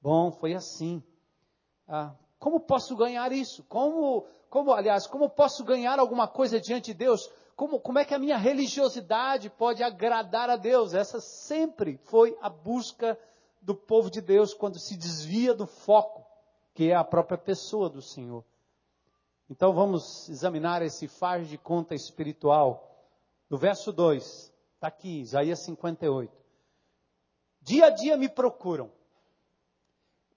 [0.00, 1.02] Bom, foi assim.
[1.88, 3.64] Ah, como posso ganhar isso?
[3.64, 7.28] Como, como, aliás, como posso ganhar alguma coisa diante de Deus?
[7.56, 10.94] Como, como é que a minha religiosidade pode agradar a Deus?
[10.94, 13.18] Essa sempre foi a busca
[13.60, 16.24] do povo de Deus quando se desvia do foco,
[16.72, 18.44] que é a própria pessoa do Senhor.
[19.50, 22.84] Então vamos examinar esse faz de conta espiritual.
[23.48, 26.30] No verso 2, está aqui, Isaías 58.
[27.62, 28.90] Dia a dia me procuram.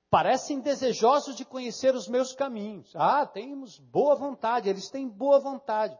[0.10, 2.94] Parecem desejosos de conhecer os meus caminhos.
[2.96, 5.98] Ah, temos boa vontade, eles têm boa vontade.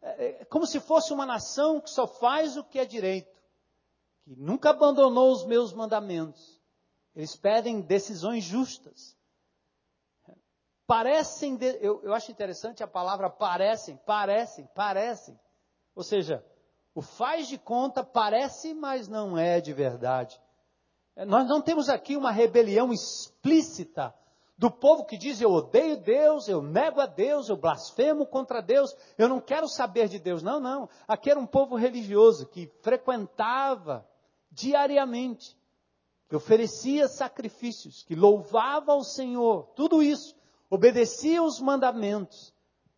[0.00, 3.38] É, é como se fosse uma nação que só faz o que é direito,
[4.22, 6.60] que nunca abandonou os meus mandamentos.
[7.14, 9.16] Eles pedem decisões justas.
[10.86, 15.38] Parecem, de, eu, eu acho interessante a palavra parecem, parecem, parecem.
[15.94, 16.44] Ou seja,
[16.94, 20.40] o faz de conta parece, mas não é de verdade.
[21.16, 24.14] É, nós não temos aqui uma rebelião explícita
[24.58, 28.94] do povo que diz eu odeio Deus, eu nego a Deus, eu blasfemo contra Deus,
[29.16, 30.42] eu não quero saber de Deus.
[30.42, 30.88] Não, não.
[31.08, 34.06] Aqui era um povo religioso que frequentava
[34.50, 35.56] diariamente,
[36.28, 40.36] que oferecia sacrifícios, que louvava ao Senhor, tudo isso
[40.70, 42.52] obedecia os mandamentos.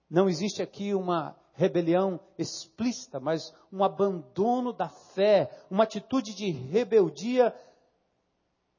[0.08, 7.54] Não existe aqui uma rebelião explícita, mas um abandono da fé, uma atitude de rebeldia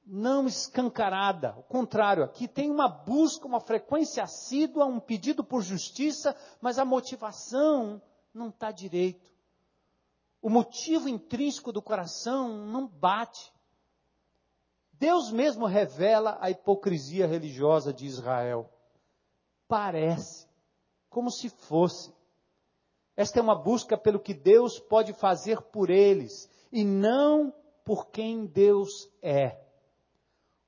[0.05, 1.49] não escancarada.
[1.49, 6.85] Ao contrário, aqui tem uma busca, uma frequência assídua, um pedido por justiça, mas a
[6.85, 8.01] motivação
[8.33, 9.35] não está direito.
[10.41, 13.51] O motivo intrínseco do coração não bate.
[14.93, 18.71] Deus mesmo revela a hipocrisia religiosa de Israel
[19.67, 20.47] parece,
[21.09, 22.13] como se fosse.
[23.15, 27.53] Esta é uma busca pelo que Deus pode fazer por eles e não
[27.83, 29.59] por quem Deus é.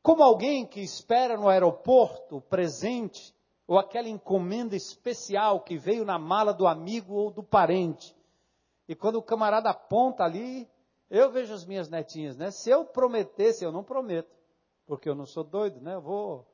[0.02, 3.36] Como alguém que espera no aeroporto presente
[3.68, 8.16] ou aquela encomenda especial que veio na mala do amigo ou do parente.
[8.88, 10.68] E quando o camarada aponta ali,
[11.08, 12.50] eu vejo as minhas netinhas, né?
[12.50, 14.36] Se eu prometesse, eu não prometo,
[14.88, 15.94] porque eu não sou doido, né?
[15.94, 16.48] Eu vou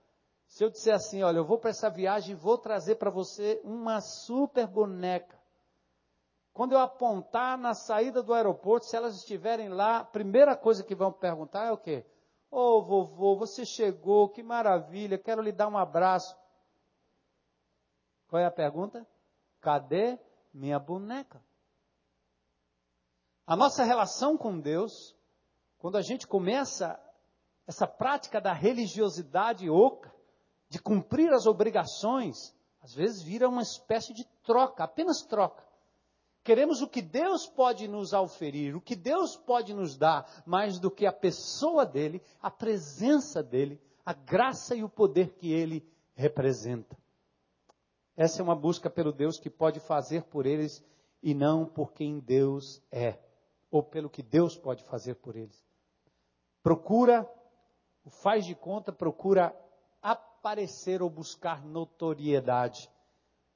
[0.55, 3.59] se eu disser assim, olha, eu vou para essa viagem e vou trazer para você
[3.65, 5.37] uma super boneca.
[6.53, 10.95] Quando eu apontar na saída do aeroporto, se elas estiverem lá, a primeira coisa que
[10.95, 12.05] vão perguntar é o quê?
[12.49, 16.33] Ô oh, vovô, você chegou, que maravilha, quero lhe dar um abraço.
[18.29, 19.05] Qual é a pergunta?
[19.59, 20.17] Cadê
[20.53, 21.43] minha boneca?
[23.45, 25.13] A nossa relação com Deus,
[25.79, 26.97] quando a gente começa
[27.67, 30.14] essa prática da religiosidade oca,
[30.75, 35.65] de cumprir as obrigações, às vezes vira uma espécie de troca, apenas troca.
[36.43, 40.91] Queremos o que Deus pode nos oferir, o que Deus pode nos dar, mais do
[40.91, 45.81] que a pessoa dele, a presença dele, a graça e o poder que ele
[46.13, 46.97] representa.
[48.17, 50.83] Essa é uma busca pelo Deus que pode fazer por eles
[51.23, 53.17] e não por quem Deus é,
[53.71, 55.65] ou pelo que Deus pode fazer por eles.
[56.61, 57.25] Procura,
[58.03, 59.55] o faz de conta, procura
[60.45, 62.87] aparecer ou buscar notoriedade.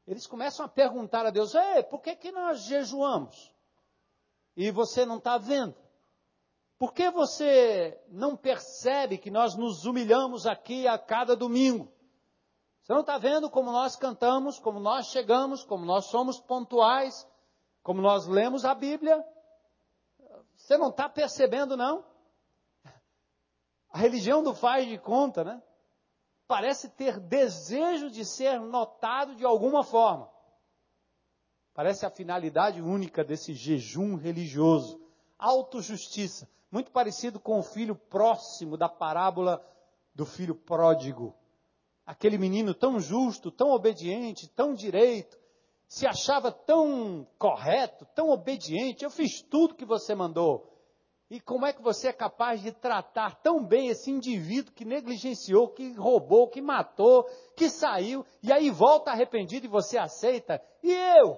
[0.08, 3.54] Eles começam a perguntar a Deus: Ei, por que, que nós jejuamos?
[4.58, 5.76] E você não está vendo?
[6.80, 11.94] Por que você não percebe que nós nos humilhamos aqui a cada domingo?
[12.82, 17.28] Você não está vendo como nós cantamos, como nós chegamos, como nós somos pontuais,
[17.84, 19.24] como nós lemos a Bíblia?
[20.56, 22.04] Você não está percebendo, não?
[23.92, 25.62] A religião do faz de conta, né?
[26.50, 30.28] Parece ter desejo de ser notado de alguma forma.
[31.76, 35.00] Parece a finalidade única desse jejum religioso.
[35.38, 36.50] Autojustiça.
[36.72, 39.64] Muito parecido com o filho próximo da parábola
[40.16, 41.36] do filho pródigo.
[42.04, 45.38] Aquele menino tão justo, tão obediente, tão direito,
[45.88, 49.04] se achava tão correto, tão obediente.
[49.04, 50.69] Eu fiz tudo que você mandou.
[51.30, 55.70] E como é que você é capaz de tratar tão bem esse indivíduo que negligenciou,
[55.70, 57.24] que roubou, que matou,
[57.56, 60.60] que saiu, e aí volta arrependido e você aceita?
[60.82, 61.38] E eu?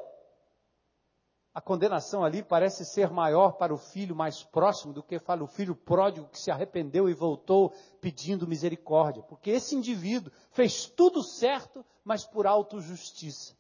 [1.54, 5.48] A condenação ali parece ser maior para o filho mais próximo do que para o
[5.48, 9.22] filho pródigo que se arrependeu e voltou pedindo misericórdia.
[9.24, 13.54] Porque esse indivíduo fez tudo certo, mas por autojustiça.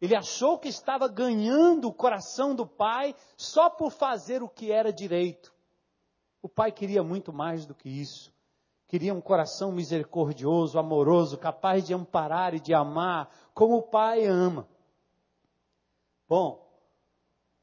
[0.00, 4.92] Ele achou que estava ganhando o coração do pai só por fazer o que era
[4.92, 5.51] direito.
[6.42, 8.34] O pai queria muito mais do que isso.
[8.88, 14.68] Queria um coração misericordioso, amoroso, capaz de amparar e de amar como o pai ama.
[16.28, 16.68] Bom,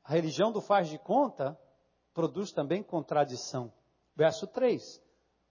[0.03, 1.59] a religião do faz de conta
[2.13, 3.71] produz também contradição.
[4.15, 5.01] Verso 3.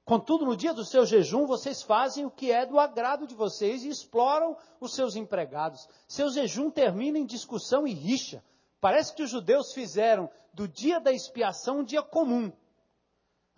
[0.05, 3.85] Contudo, no dia do seu jejum, vocês fazem o que é do agrado de vocês
[3.85, 5.87] e exploram os seus empregados.
[6.09, 8.43] Seu jejum termina em discussão e rixa.
[8.81, 12.51] Parece que os judeus fizeram do dia da expiação um dia comum.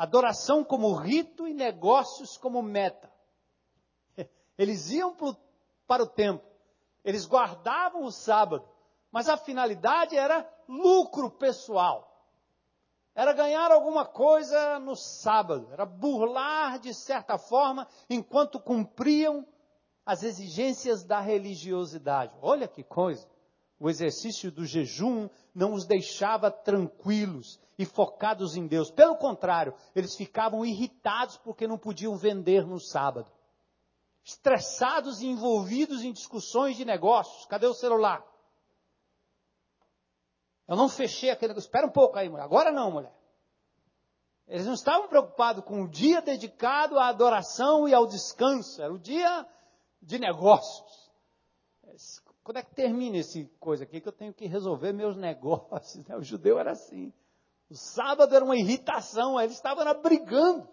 [0.03, 3.13] Adoração como rito e negócios como meta.
[4.57, 5.15] Eles iam
[5.87, 6.49] para o templo,
[7.05, 8.69] eles guardavam o sábado,
[9.11, 12.11] mas a finalidade era lucro pessoal
[13.15, 19.47] era ganhar alguma coisa no sábado, era burlar de certa forma enquanto cumpriam
[20.07, 22.33] as exigências da religiosidade.
[22.41, 23.29] Olha que coisa!
[23.81, 28.91] O exercício do jejum não os deixava tranquilos e focados em Deus.
[28.91, 33.33] Pelo contrário, eles ficavam irritados porque não podiam vender no sábado.
[34.23, 37.47] Estressados e envolvidos em discussões de negócios.
[37.47, 38.23] Cadê o celular?
[40.69, 41.67] Eu não fechei aquele negócio.
[41.67, 42.45] Espera um pouco aí, mulher.
[42.45, 43.15] Agora não, mulher.
[44.47, 48.83] Eles não estavam preocupados com o dia dedicado à adoração e ao descanso.
[48.83, 49.47] Era o dia
[50.03, 51.11] de negócios.
[52.51, 56.05] Quando é que termina esse coisa aqui que eu tenho que resolver meus negócios?
[56.09, 57.13] O judeu era assim.
[57.71, 60.69] O sábado era uma irritação, eles estavam brigando.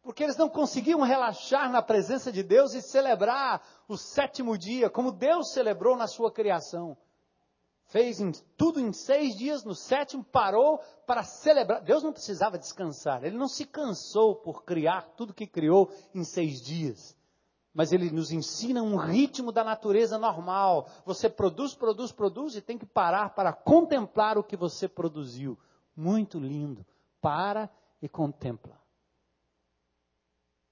[0.00, 5.12] Porque eles não conseguiam relaxar na presença de Deus e celebrar o sétimo dia, como
[5.12, 6.96] Deus celebrou na sua criação.
[7.88, 11.82] Fez em, tudo em seis dias, no sétimo parou para celebrar.
[11.82, 16.58] Deus não precisava descansar, ele não se cansou por criar tudo que criou em seis
[16.62, 17.14] dias
[17.76, 20.88] mas ele nos ensina um ritmo da natureza normal.
[21.04, 25.58] Você produz, produz, produz e tem que parar para contemplar o que você produziu.
[25.94, 26.86] Muito lindo.
[27.20, 27.68] Para
[28.00, 28.80] e contempla.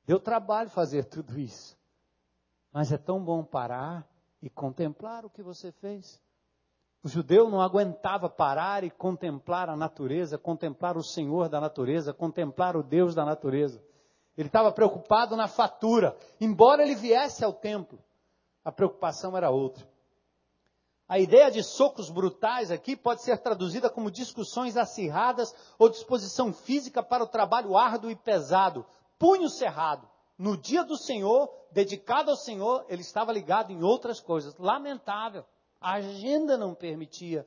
[0.06, 1.76] Deu trabalho fazer tudo isso.
[2.72, 4.08] Mas é tão bom parar
[4.40, 6.18] e contemplar o que você fez.
[7.02, 12.78] O judeu não aguentava parar e contemplar a natureza, contemplar o Senhor da natureza, contemplar
[12.78, 13.84] o Deus da natureza.
[14.36, 16.16] Ele estava preocupado na fatura.
[16.40, 17.98] Embora ele viesse ao templo,
[18.64, 19.86] a preocupação era outra.
[21.06, 27.02] A ideia de socos brutais aqui pode ser traduzida como discussões acirradas ou disposição física
[27.02, 28.86] para o trabalho árduo e pesado.
[29.18, 30.08] Punho cerrado.
[30.36, 34.56] No dia do Senhor, dedicado ao Senhor, ele estava ligado em outras coisas.
[34.56, 35.44] Lamentável.
[35.80, 37.46] A agenda não permitia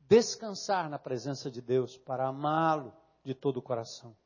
[0.00, 2.92] descansar na presença de Deus para amá-lo
[3.24, 4.16] de todo o coração.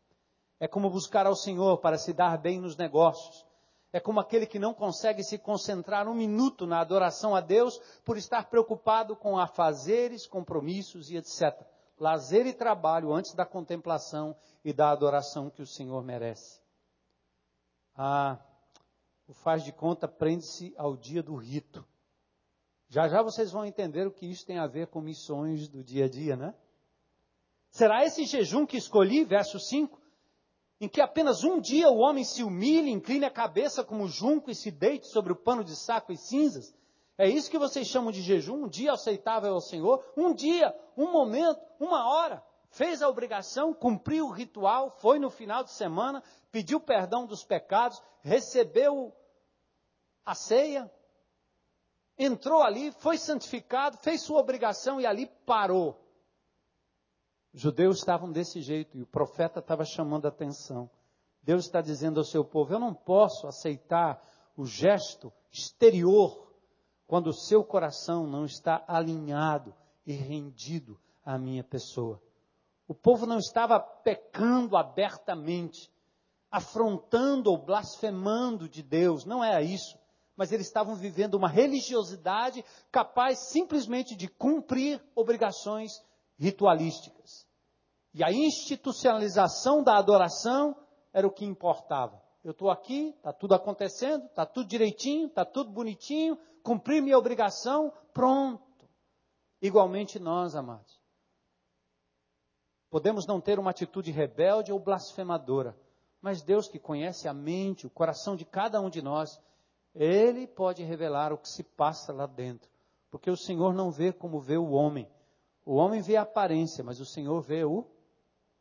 [0.61, 3.47] É como buscar ao Senhor para se dar bem nos negócios.
[3.93, 8.19] É como aquele que não consegue se concentrar um minuto na adoração a Deus por
[8.19, 11.67] estar preocupado com afazeres, compromissos e etc.
[11.99, 16.61] Lazer e trabalho antes da contemplação e da adoração que o Senhor merece.
[17.97, 18.39] Ah,
[19.27, 21.85] o faz de conta prende-se ao dia do rito.
[22.89, 26.05] Já já vocês vão entender o que isso tem a ver com missões do dia
[26.05, 26.55] a dia, né?
[27.71, 29.99] Será esse jejum que escolhi, verso 5,
[30.81, 34.55] em que apenas um dia o homem se humilhe, incline a cabeça como junco e
[34.55, 36.74] se deite sobre o pano de saco e cinzas?
[37.18, 38.64] É isso que vocês chamam de jejum?
[38.64, 40.03] Um dia aceitável ao Senhor?
[40.16, 42.43] Um dia, um momento, uma hora.
[42.70, 48.01] Fez a obrigação, cumpriu o ritual, foi no final de semana, pediu perdão dos pecados,
[48.22, 49.12] recebeu
[50.24, 50.91] a ceia,
[52.16, 56.01] entrou ali, foi santificado, fez sua obrigação e ali parou.
[57.53, 60.88] Judeus estavam desse jeito e o profeta estava chamando a atenção.
[61.42, 64.22] Deus está dizendo ao seu povo: Eu não posso aceitar
[64.57, 66.48] o gesto exterior
[67.07, 69.74] quando o seu coração não está alinhado
[70.07, 72.22] e rendido à minha pessoa.
[72.86, 75.90] O povo não estava pecando abertamente,
[76.51, 79.98] afrontando ou blasfemando de Deus, não era isso.
[80.36, 86.01] Mas eles estavam vivendo uma religiosidade capaz simplesmente de cumprir obrigações
[86.41, 87.47] ritualísticas.
[88.14, 90.74] E a institucionalização da adoração
[91.12, 92.20] era o que importava.
[92.43, 97.93] Eu estou aqui, está tudo acontecendo, está tudo direitinho, está tudo bonitinho, cumpri minha obrigação,
[98.14, 98.88] pronto.
[99.61, 100.99] Igualmente nós, amados.
[102.88, 105.78] Podemos não ter uma atitude rebelde ou blasfemadora,
[106.22, 109.38] mas Deus que conhece a mente, o coração de cada um de nós,
[109.95, 112.68] Ele pode revelar o que se passa lá dentro.
[113.11, 115.07] Porque o Senhor não vê como vê o homem.
[115.71, 117.89] O homem vê a aparência, mas o Senhor vê o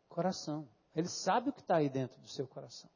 [0.08, 0.70] coração.
[0.96, 2.88] Ele sabe o que está aí dentro do seu coração.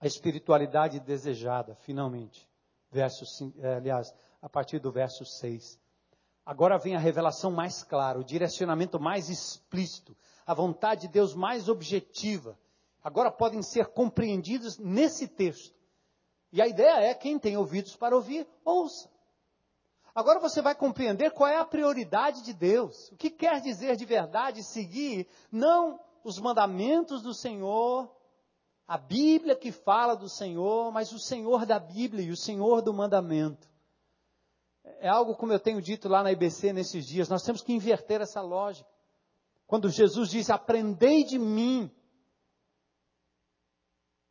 [0.00, 2.50] A espiritualidade desejada, finalmente.
[2.90, 3.24] Verso,
[3.60, 4.12] eh, aliás,
[4.42, 5.80] a partir do verso 6.
[6.44, 11.68] Agora vem a revelação mais clara, o direcionamento mais explícito, a vontade de Deus mais
[11.68, 12.58] objetiva.
[13.04, 15.78] Agora podem ser compreendidos nesse texto.
[16.50, 19.13] E a ideia é: quem tem ouvidos para ouvir, ouça.
[20.14, 23.10] Agora você vai compreender qual é a prioridade de Deus.
[23.10, 28.14] O que quer dizer de verdade seguir não os mandamentos do Senhor,
[28.86, 32.94] a Bíblia que fala do Senhor, mas o Senhor da Bíblia e o Senhor do
[32.94, 33.68] mandamento.
[34.84, 38.20] É algo como eu tenho dito lá na IBC nesses dias, nós temos que inverter
[38.20, 38.88] essa lógica.
[39.66, 41.90] Quando Jesus diz: Aprendei de mim.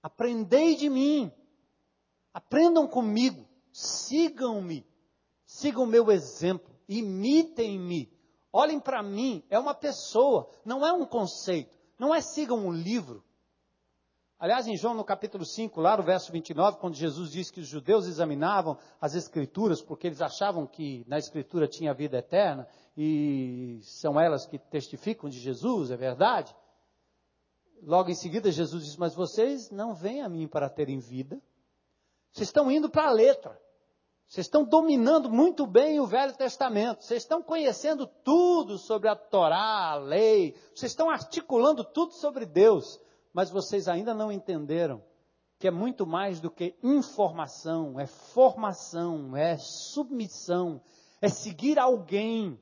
[0.01, 1.31] Aprendei de mim.
[2.33, 3.47] Aprendam comigo.
[3.71, 4.85] Sigam-me.
[5.53, 8.11] Sigam o meu exemplo, imitem-me.
[8.51, 13.23] Olhem para mim, é uma pessoa, não é um conceito, não é sigam um livro.
[14.39, 17.67] Aliás, em João no capítulo 5, lá no verso 29, quando Jesus diz que os
[17.67, 24.19] judeus examinavam as escrituras porque eles achavam que na escritura tinha vida eterna e são
[24.19, 26.53] elas que testificam de Jesus, é verdade?
[27.83, 31.39] Logo em seguida Jesus diz: "Mas vocês não vêm a mim para terem vida.
[32.31, 33.61] Vocês estão indo para a letra.
[34.27, 37.03] Vocês estão dominando muito bem o Velho Testamento.
[37.03, 40.55] Vocês estão conhecendo tudo sobre a Torá, a lei.
[40.73, 42.99] Vocês estão articulando tudo sobre Deus.
[43.31, 45.03] Mas vocês ainda não entenderam
[45.59, 50.81] que é muito mais do que informação, é formação, é submissão,
[51.21, 52.59] é seguir alguém.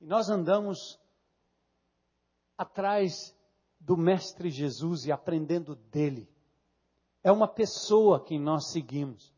[0.00, 1.00] E nós andamos
[2.56, 3.34] atrás
[3.80, 6.28] do Mestre Jesus e aprendendo dele.
[7.24, 9.34] É uma pessoa que nós seguimos.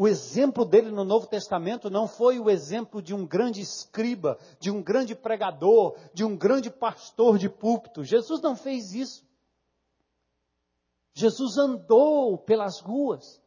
[0.00, 4.70] O exemplo dele no Novo Testamento não foi o exemplo de um grande escriba, de
[4.70, 8.02] um grande pregador, de um grande pastor de púlpito.
[8.02, 9.22] Jesus não fez isso.
[11.12, 13.42] Jesus andou pelas ruas.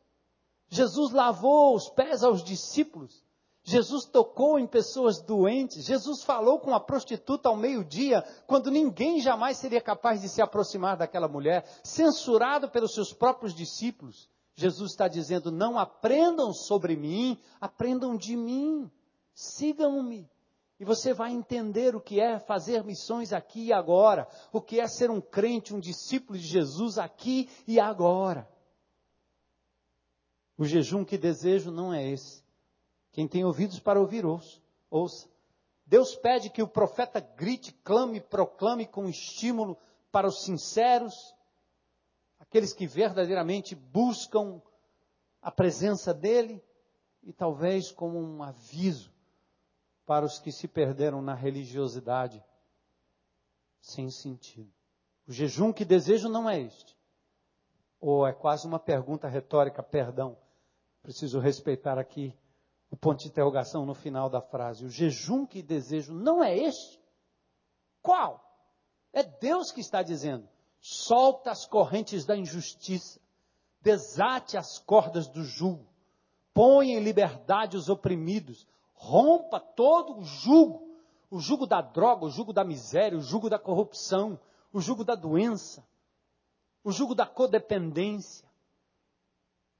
[0.67, 3.25] Jesus lavou os pés aos discípulos.
[3.63, 5.83] Jesus tocou em pessoas doentes.
[5.83, 10.97] Jesus falou com a prostituta ao meio-dia, quando ninguém jamais seria capaz de se aproximar
[10.97, 14.31] daquela mulher, censurado pelos seus próprios discípulos.
[14.55, 18.89] Jesus está dizendo: não aprendam sobre mim, aprendam de mim,
[19.33, 20.29] sigam-me.
[20.79, 24.87] E você vai entender o que é fazer missões aqui e agora, o que é
[24.87, 28.49] ser um crente, um discípulo de Jesus aqui e agora.
[30.57, 32.43] O jejum que desejo não é esse.
[33.11, 35.29] Quem tem ouvidos para ouvir, ouça.
[35.85, 39.77] Deus pede que o profeta grite, clame, proclame com estímulo
[40.11, 41.35] para os sinceros,
[42.53, 44.61] aqueles que verdadeiramente buscam
[45.41, 46.63] a presença dEle
[47.23, 49.11] e talvez como um aviso
[50.05, 52.43] para os que se perderam na religiosidade
[53.81, 54.71] sem sentido.
[55.27, 56.95] O jejum que desejo não é este.
[57.99, 60.37] Ou é quase uma pergunta retórica, perdão.
[61.01, 62.37] Preciso respeitar aqui
[62.91, 64.85] o ponto de interrogação no final da frase.
[64.85, 67.01] O jejum que desejo não é este?
[67.99, 68.39] Qual?
[69.11, 70.52] É Deus que está dizendo
[70.85, 73.17] solta as correntes da injustiça,
[73.79, 75.87] desate as cordas do jugo,
[76.53, 80.85] põe em liberdade os oprimidos, rompa todo o jugo,
[81.31, 84.37] o jugo da droga, o jugo da miséria, o jugo da corrupção,
[84.73, 85.87] o jugo da doença,
[86.83, 88.45] o jugo da codependência,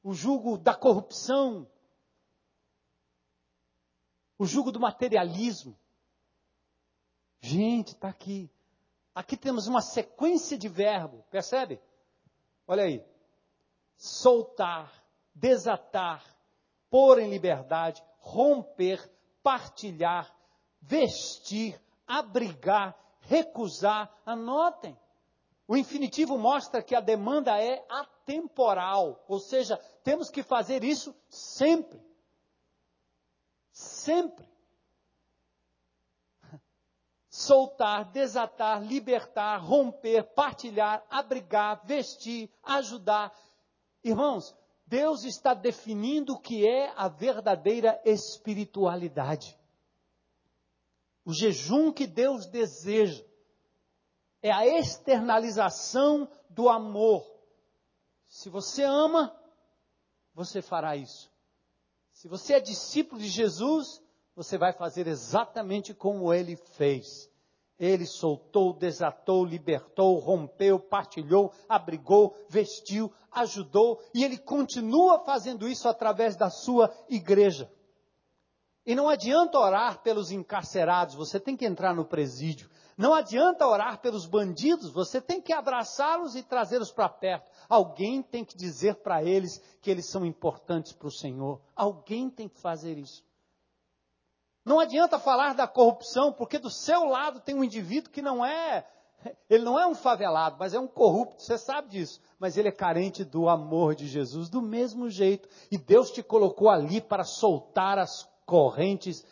[0.02, 1.68] o jugo da corrupção,
[4.38, 5.78] o jugo do materialismo.
[7.42, 8.50] Gente, está aqui.
[9.14, 11.80] Aqui temos uma sequência de verbo, percebe?
[12.68, 13.06] Olha aí.
[13.96, 14.92] Soltar,
[15.36, 16.24] desatar,
[16.90, 19.00] pôr em liberdade, romper,
[19.44, 20.36] partilhar,
[20.82, 24.12] vestir, abrigar, recusar.
[24.26, 24.98] Anotem.
[25.68, 32.02] O infinitivo mostra que a demanda é atemporal, ou seja, temos que fazer isso sempre.
[33.72, 34.53] Sempre
[37.34, 43.36] soltar, desatar, libertar, romper, partilhar, abrigar, vestir, ajudar.
[44.04, 44.56] Irmãos,
[44.86, 49.58] Deus está definindo o que é a verdadeira espiritualidade.
[51.26, 53.26] O jejum que Deus deseja
[54.40, 57.26] é a externalização do amor.
[58.28, 59.36] Se você ama,
[60.36, 61.32] você fará isso.
[62.12, 64.03] Se você é discípulo de Jesus,
[64.36, 67.30] você vai fazer exatamente como ele fez.
[67.80, 76.36] Ele soltou, desatou, libertou, rompeu, partilhou, abrigou, vestiu, ajudou e ele continua fazendo isso através
[76.36, 77.72] da sua igreja.
[78.86, 82.70] E não adianta orar pelos encarcerados, você tem que entrar no presídio.
[82.98, 87.50] Não adianta orar pelos bandidos, você tem que abraçá-los e trazê-los para perto.
[87.68, 91.60] Alguém tem que dizer para eles que eles são importantes para o Senhor.
[91.76, 93.24] Alguém tem que fazer isso.
[94.66, 98.86] Não adianta falar da corrupção, porque do seu lado tem um indivíduo que não é,
[99.50, 102.22] ele não é um favelado, mas é um corrupto, você sabe disso.
[102.40, 105.48] Mas ele é carente do amor de Jesus do mesmo jeito.
[105.72, 109.26] E Deus te colocou ali para soltar as correntes,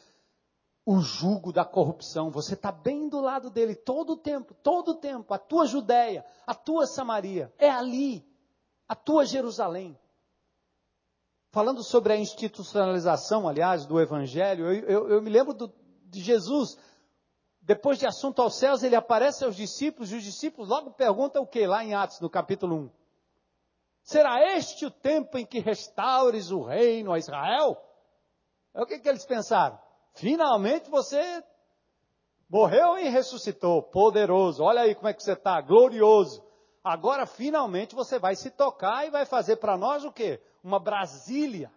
[0.85, 2.29] o jugo da corrupção.
[2.31, 5.33] Você está bem do lado dele todo o tempo, todo o tempo.
[5.33, 8.25] A tua Judéia, a tua Samaria, é ali,
[8.87, 9.97] a tua Jerusalém.
[11.51, 15.73] Falando sobre a institucionalização, aliás, do Evangelho, eu, eu, eu me lembro do,
[16.05, 16.77] de Jesus,
[17.61, 21.47] depois de assunto aos céus, ele aparece aos discípulos, e os discípulos logo perguntam o
[21.47, 22.91] que lá em Atos, no capítulo 1?
[24.01, 27.77] Será este o tempo em que restaures o reino a Israel?
[28.73, 29.77] É o que, que eles pensaram?
[30.13, 31.43] Finalmente você
[32.49, 34.63] morreu e ressuscitou, poderoso.
[34.63, 36.41] Olha aí como é que você está, glorioso.
[36.81, 40.41] Agora finalmente você vai se tocar e vai fazer para nós o quê?
[40.63, 41.71] Uma Brasília.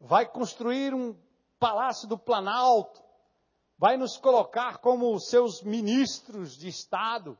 [0.00, 1.16] Vai construir um
[1.58, 3.02] palácio do Planalto.
[3.78, 7.38] Vai nos colocar como seus ministros de Estado.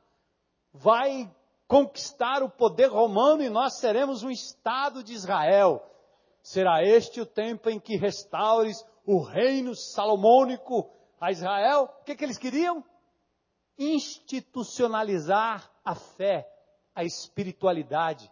[0.72, 1.30] Vai
[1.66, 5.86] conquistar o poder romano e nós seremos um Estado de Israel.
[6.42, 11.84] Será este o tempo em que restaures o reino salomônico a Israel?
[12.00, 12.84] O que, que eles queriam?
[13.78, 16.48] Institucionalizar a fé,
[16.94, 18.30] a espiritualidade,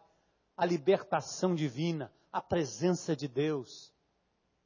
[0.58, 3.94] a libertação divina, a presença de Deus.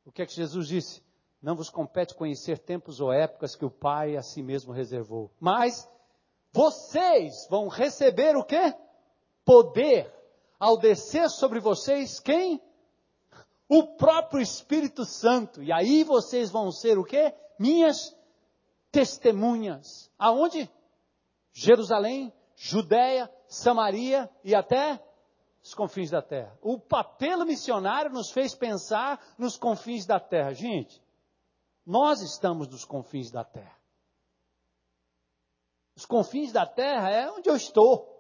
[0.07, 1.03] O que é que Jesus disse?
[1.43, 5.31] Não vos compete conhecer tempos ou épocas que o Pai a si mesmo reservou.
[5.39, 5.87] Mas
[6.51, 8.75] vocês vão receber o quê?
[9.45, 10.11] Poder
[10.59, 12.63] ao descer sobre vocês quem?
[13.69, 15.63] O próprio Espírito Santo.
[15.63, 17.35] E aí vocês vão ser o quê?
[17.59, 18.17] Minhas
[18.91, 20.11] testemunhas.
[20.19, 20.71] Aonde?
[21.53, 24.99] Jerusalém, Judéia, Samaria e até
[25.63, 26.59] os confins da terra.
[26.61, 30.53] O papel missionário nos fez pensar nos confins da terra.
[30.53, 31.01] Gente,
[31.87, 33.77] nós estamos nos confins da terra.
[35.95, 38.11] Os confins da terra é onde eu estou.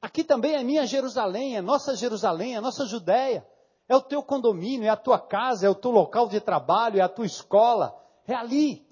[0.00, 3.46] Aqui também é minha Jerusalém, é nossa Jerusalém, é nossa Judéia.
[3.88, 7.02] É o teu condomínio, é a tua casa, é o teu local de trabalho, é
[7.02, 7.98] a tua escola.
[8.26, 8.86] É ali.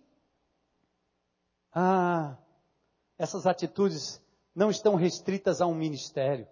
[1.72, 2.36] Ah,
[3.18, 4.20] essas atitudes
[4.54, 6.48] não estão restritas a um ministério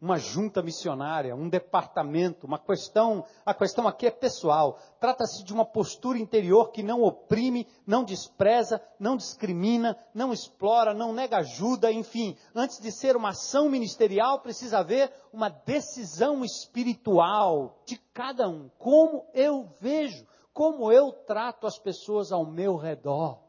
[0.00, 4.78] uma junta missionária, um departamento, uma questão, a questão aqui é pessoal.
[5.00, 11.14] Trata-se de uma postura interior que não oprime, não despreza, não discrimina, não explora, não
[11.14, 12.36] nega ajuda, enfim.
[12.54, 18.68] Antes de ser uma ação ministerial, precisa haver uma decisão espiritual de cada um.
[18.78, 23.46] Como eu vejo, como eu trato as pessoas ao meu redor.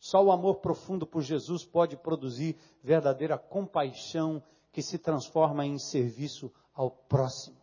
[0.00, 4.42] Só o amor profundo por Jesus pode produzir verdadeira compaixão
[4.72, 7.56] que se transforma em serviço ao próximo.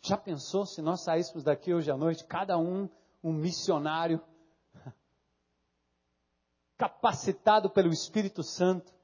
[0.00, 2.88] Já pensou se nós saíssemos daqui hoje à noite, cada um
[3.26, 4.22] um missionário,
[6.78, 8.94] capacitado pelo Espírito Santo,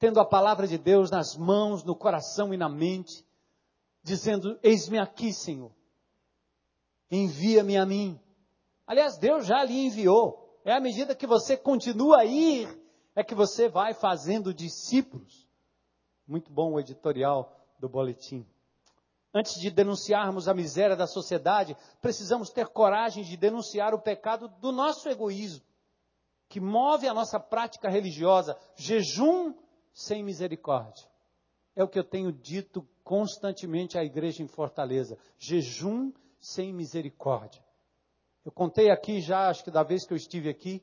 [0.00, 3.24] tendo a palavra de Deus nas mãos, no coração e na mente,
[4.02, 5.70] dizendo: Eis-me aqui, Senhor,
[7.08, 8.20] envia-me a mim.
[8.84, 10.42] Aliás, Deus já lhe enviou.
[10.64, 12.68] É à medida que você continua a ir,
[13.14, 15.41] é que você vai fazendo discípulos.
[16.32, 18.46] Muito bom o editorial do boletim.
[19.34, 24.72] Antes de denunciarmos a miséria da sociedade, precisamos ter coragem de denunciar o pecado do
[24.72, 25.62] nosso egoísmo,
[26.48, 29.52] que move a nossa prática religiosa, jejum
[29.92, 31.06] sem misericórdia.
[31.76, 37.62] É o que eu tenho dito constantemente à igreja em Fortaleza: jejum sem misericórdia.
[38.42, 40.82] Eu contei aqui já, acho que da vez que eu estive aqui,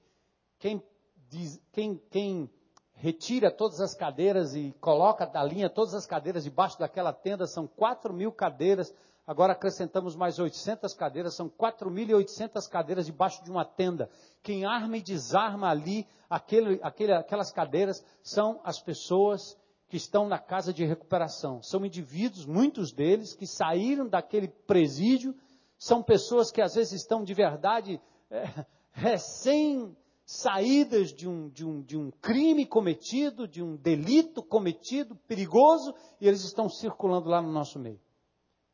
[0.59, 0.79] quem,
[1.27, 2.51] diz, quem, quem
[2.99, 7.65] retira todas as cadeiras e coloca da linha todas as cadeiras debaixo daquela tenda, são
[7.65, 8.93] 4 mil cadeiras.
[9.25, 14.09] Agora acrescentamos mais 800 cadeiras, são 4.800 cadeiras debaixo de uma tenda.
[14.43, 20.37] Quem arma e desarma ali aquele, aquele, aquelas cadeiras são as pessoas que estão na
[20.37, 21.63] casa de recuperação.
[21.63, 25.35] São indivíduos, muitos deles, que saíram daquele presídio,
[25.77, 29.95] são pessoas que às vezes estão de verdade é, recém
[30.29, 36.27] saídas de um, de, um, de um crime cometido, de um delito cometido, perigoso, e
[36.27, 37.99] eles estão circulando lá no nosso meio.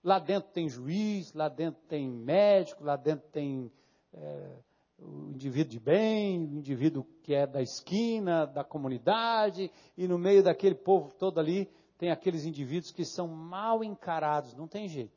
[0.04, 3.72] Lá dentro tem juiz, lá dentro tem médico, lá dentro tem
[4.14, 4.58] é,
[5.00, 10.44] o indivíduo de bem, o indivíduo que é da esquina, da comunidade, e no meio
[10.44, 15.16] daquele povo todo ali tem aqueles indivíduos que são mal encarados, não tem jeito.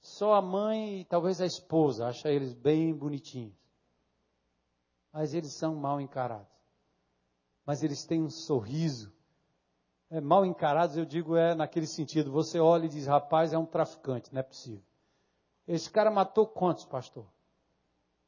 [0.00, 3.61] Só a mãe e talvez a esposa acha eles bem bonitinhos
[5.12, 6.48] mas eles são mal encarados.
[7.64, 9.12] Mas eles têm um sorriso.
[10.10, 12.32] É, mal encarados, eu digo, é naquele sentido.
[12.32, 14.84] Você olha e diz, rapaz, é um traficante, não é possível.
[15.66, 17.26] Esse cara matou quantos, pastor?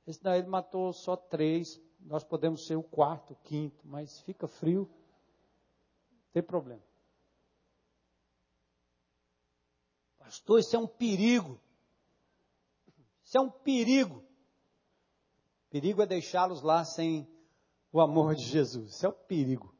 [0.06, 1.80] Esse daí ele matou só três.
[2.00, 4.88] Nós podemos ser o quarto, o quinto, mas fica frio,
[6.10, 6.82] não tem problema.
[10.18, 11.58] Pastor, isso é um perigo.
[13.24, 14.22] Isso é um perigo.
[15.74, 17.28] Perigo é deixá-los lá sem
[17.92, 18.94] o amor de Jesus.
[18.94, 19.74] Isso é o perigo.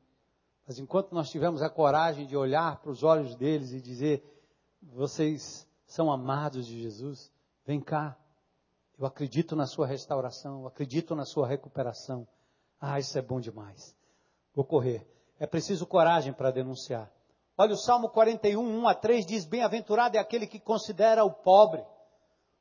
[0.66, 4.24] Mas enquanto nós tivermos a coragem de olhar para os olhos deles e dizer:
[4.82, 7.30] vocês são amados de Jesus,
[7.64, 8.18] vem cá.
[8.98, 12.26] Eu acredito na sua restauração, eu acredito na sua recuperação.
[12.80, 13.96] Ah, isso é bom demais.
[14.52, 15.08] Vou correr.
[15.38, 17.08] É preciso coragem para denunciar.
[17.56, 21.86] Olha o Salmo 41, 1 a 3 diz: Bem-aventurado é aquele que considera o pobre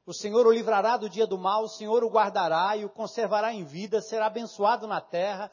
[0.05, 3.53] o Senhor o livrará do dia do mal, o Senhor o guardará e o conservará
[3.53, 5.49] em vida, será abençoado na terra.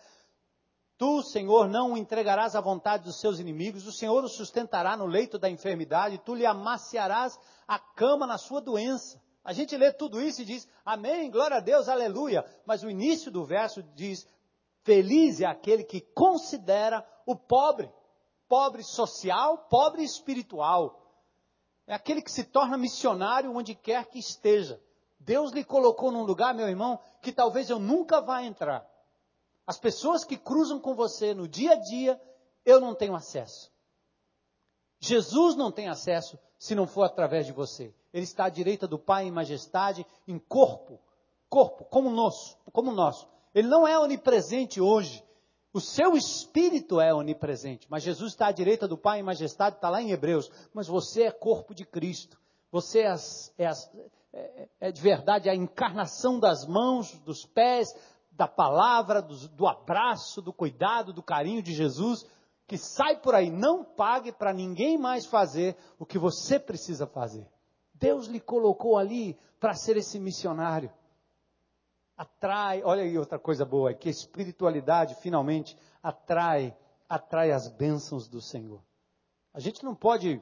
[0.99, 5.07] Tu, Senhor, não o entregarás à vontade dos seus inimigos, o Senhor o sustentará no
[5.07, 9.23] leito da enfermidade, tu lhe amaciarás a cama na sua doença.
[9.43, 12.45] A gente lê tudo isso e diz, amém, glória a Deus, aleluia.
[12.67, 14.27] Mas o início do verso diz,
[14.83, 17.91] feliz é aquele que considera o pobre,
[18.47, 21.00] pobre social, pobre espiritual.
[21.91, 24.81] É aquele que se torna missionário onde quer que esteja.
[25.19, 28.89] Deus lhe colocou num lugar, meu irmão, que talvez eu nunca vá entrar.
[29.67, 32.23] As pessoas que cruzam com você no dia a dia,
[32.65, 33.73] eu não tenho acesso.
[35.01, 37.93] Jesus não tem acesso se não for através de você.
[38.13, 41.01] Ele está à direita do Pai em majestade, em corpo,
[41.49, 43.27] corpo, como nosso, como nosso.
[43.53, 45.25] Ele não é onipresente hoje.
[45.73, 49.89] O seu espírito é onipresente, mas Jesus está à direita do Pai em majestade, está
[49.89, 50.51] lá em Hebreus.
[50.75, 52.37] Mas você é corpo de Cristo.
[52.73, 53.15] Você é,
[53.57, 53.71] é,
[54.33, 57.89] é, é de verdade a encarnação das mãos, dos pés,
[58.33, 62.25] da palavra, do, do abraço, do cuidado, do carinho de Jesus,
[62.67, 67.47] que sai por aí, não pague para ninguém mais fazer o que você precisa fazer.
[67.95, 70.91] Deus lhe colocou ali para ser esse missionário.
[72.21, 76.77] Atrai, olha aí outra coisa boa, é que a espiritualidade finalmente atrai,
[77.09, 78.85] atrai as bênçãos do Senhor.
[79.55, 80.33] A gente não pode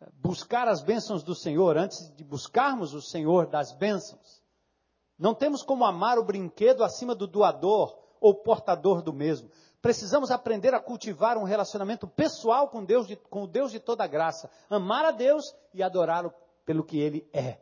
[0.00, 4.40] eh, buscar as bênçãos do Senhor antes de buscarmos o Senhor das bênçãos.
[5.18, 9.50] Não temos como amar o brinquedo acima do doador ou portador do mesmo.
[9.82, 14.06] Precisamos aprender a cultivar um relacionamento pessoal com Deus, de, com o Deus de toda
[14.06, 14.48] graça.
[14.70, 16.32] Amar a Deus e adorá-lo
[16.64, 17.58] pelo que Ele é.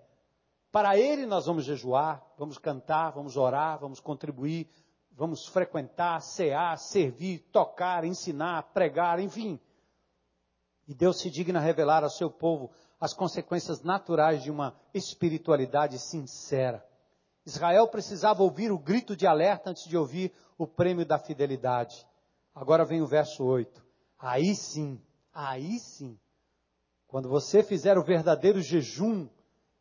[0.70, 4.68] Para Ele nós vamos jejuar, vamos cantar, vamos orar, vamos contribuir,
[5.12, 9.58] vamos frequentar, cear, servir, tocar, ensinar, pregar, enfim.
[10.86, 16.86] E Deus se digna revelar ao seu povo as consequências naturais de uma espiritualidade sincera.
[17.44, 22.06] Israel precisava ouvir o grito de alerta antes de ouvir o prêmio da fidelidade.
[22.54, 23.84] Agora vem o verso 8.
[24.18, 25.00] Aí sim,
[25.32, 26.18] aí sim,
[27.06, 29.28] quando você fizer o verdadeiro jejum,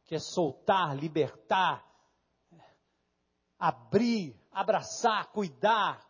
[0.06, 1.84] que é soltar, libertar,
[3.60, 6.06] abrir, abraçar, cuidar,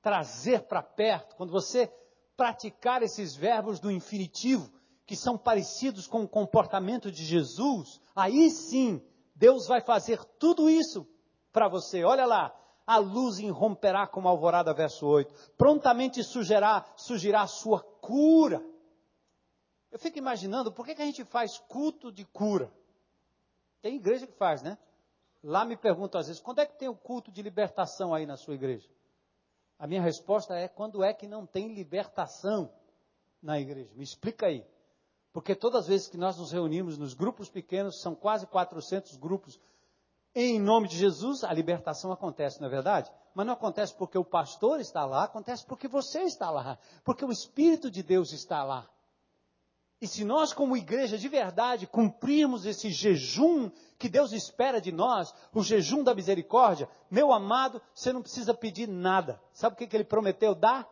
[0.00, 1.92] trazer para perto, quando você
[2.36, 4.72] praticar esses verbos do infinitivo,
[5.06, 9.00] que são parecidos com o comportamento de Jesus, aí sim
[9.34, 11.06] Deus vai fazer tudo isso
[11.52, 12.02] para você.
[12.04, 12.54] Olha lá,
[12.86, 15.52] a luz irromperá como a alvorada, verso 8.
[15.56, 18.64] Prontamente surgirá, surgirá a sua cura.
[19.90, 22.72] Eu fico imaginando, por que, que a gente faz culto de cura?
[23.86, 24.76] Tem igreja que faz, né?
[25.44, 28.36] Lá me perguntam às vezes, quando é que tem o culto de libertação aí na
[28.36, 28.90] sua igreja?
[29.78, 32.68] A minha resposta é, quando é que não tem libertação
[33.40, 33.88] na igreja?
[33.94, 34.66] Me explica aí.
[35.32, 39.56] Porque todas as vezes que nós nos reunimos nos grupos pequenos, são quase 400 grupos,
[40.34, 43.08] em nome de Jesus, a libertação acontece, não é verdade?
[43.36, 47.30] Mas não acontece porque o pastor está lá, acontece porque você está lá, porque o
[47.30, 48.90] Espírito de Deus está lá.
[50.00, 55.32] E se nós, como igreja de verdade, cumprirmos esse jejum que Deus espera de nós,
[55.54, 59.40] o jejum da misericórdia, meu amado, você não precisa pedir nada.
[59.52, 60.86] Sabe o que, ele prometeu dar?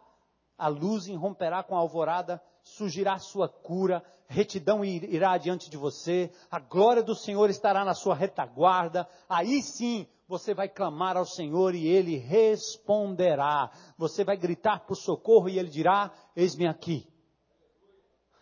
[0.56, 6.32] A luz irromperá com a alvorada surgirá a sua cura, retidão irá diante de você,
[6.50, 11.74] a glória do Senhor estará na sua retaguarda, aí sim você vai clamar ao Senhor
[11.74, 13.70] e ele responderá.
[13.98, 17.06] Você vai gritar por socorro e ele dirá: Eis-me aqui.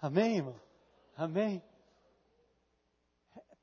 [0.03, 0.57] Amém, irmão?
[1.17, 1.63] Amém?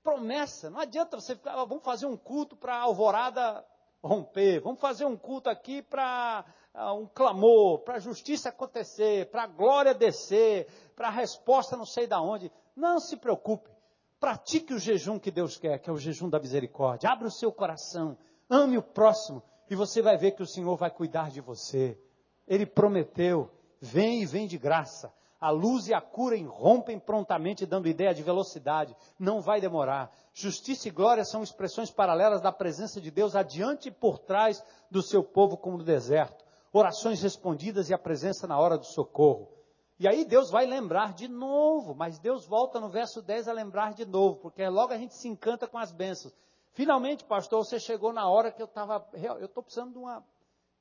[0.01, 3.65] Promessa, não adianta você ficar, ah, vamos fazer um culto para a alvorada
[4.01, 9.43] romper, vamos fazer um culto aqui para uh, um clamor, para a justiça acontecer, para
[9.43, 12.49] a glória descer, para a resposta não sei da onde.
[12.73, 13.69] Não se preocupe.
[14.17, 17.09] Pratique o jejum que Deus quer, que é o jejum da misericórdia.
[17.09, 18.17] Abra o seu coração,
[18.49, 22.01] ame o próximo e você vai ver que o Senhor vai cuidar de você.
[22.47, 25.13] Ele prometeu, vem e vem de graça.
[25.39, 28.95] A luz e a cura irrompem prontamente, dando ideia de velocidade.
[29.17, 30.11] Não vai demorar.
[30.33, 35.01] Justiça e glória são expressões paralelas da presença de Deus adiante e por trás do
[35.01, 36.43] seu povo, como no deserto.
[36.73, 39.49] Orações respondidas e a presença na hora do socorro.
[39.97, 43.93] E aí Deus vai lembrar de novo, mas Deus volta no verso 10 a lembrar
[43.93, 46.33] de novo, porque logo a gente se encanta com as bênçãos.
[46.71, 49.05] Finalmente, pastor, você chegou na hora que eu estava.
[49.13, 50.19] Eu estou precisando de uma,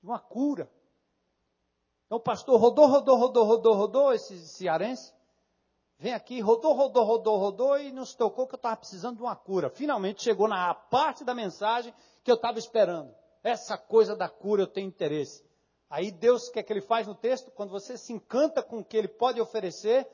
[0.01, 0.71] de uma cura.
[2.09, 5.13] Então o pastor rodou, rodou, rodou, rodou, rodou, esse cearense.
[5.99, 9.37] Vem aqui, rodou, rodou, rodou, rodou e nos tocou que eu estava precisando de uma
[9.37, 9.69] cura.
[9.69, 11.93] Finalmente chegou na parte da mensagem
[12.25, 13.15] que eu estava esperando.
[13.45, 15.45] Essa coisa da cura eu tenho interesse.
[15.91, 17.51] Aí Deus, o que é que ele faz no texto?
[17.51, 20.09] Quando você se encanta com o que ele pode oferecer,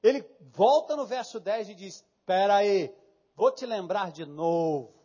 [0.00, 2.94] ele volta no verso 10 e diz: Espera aí,
[3.34, 5.01] vou te lembrar de novo.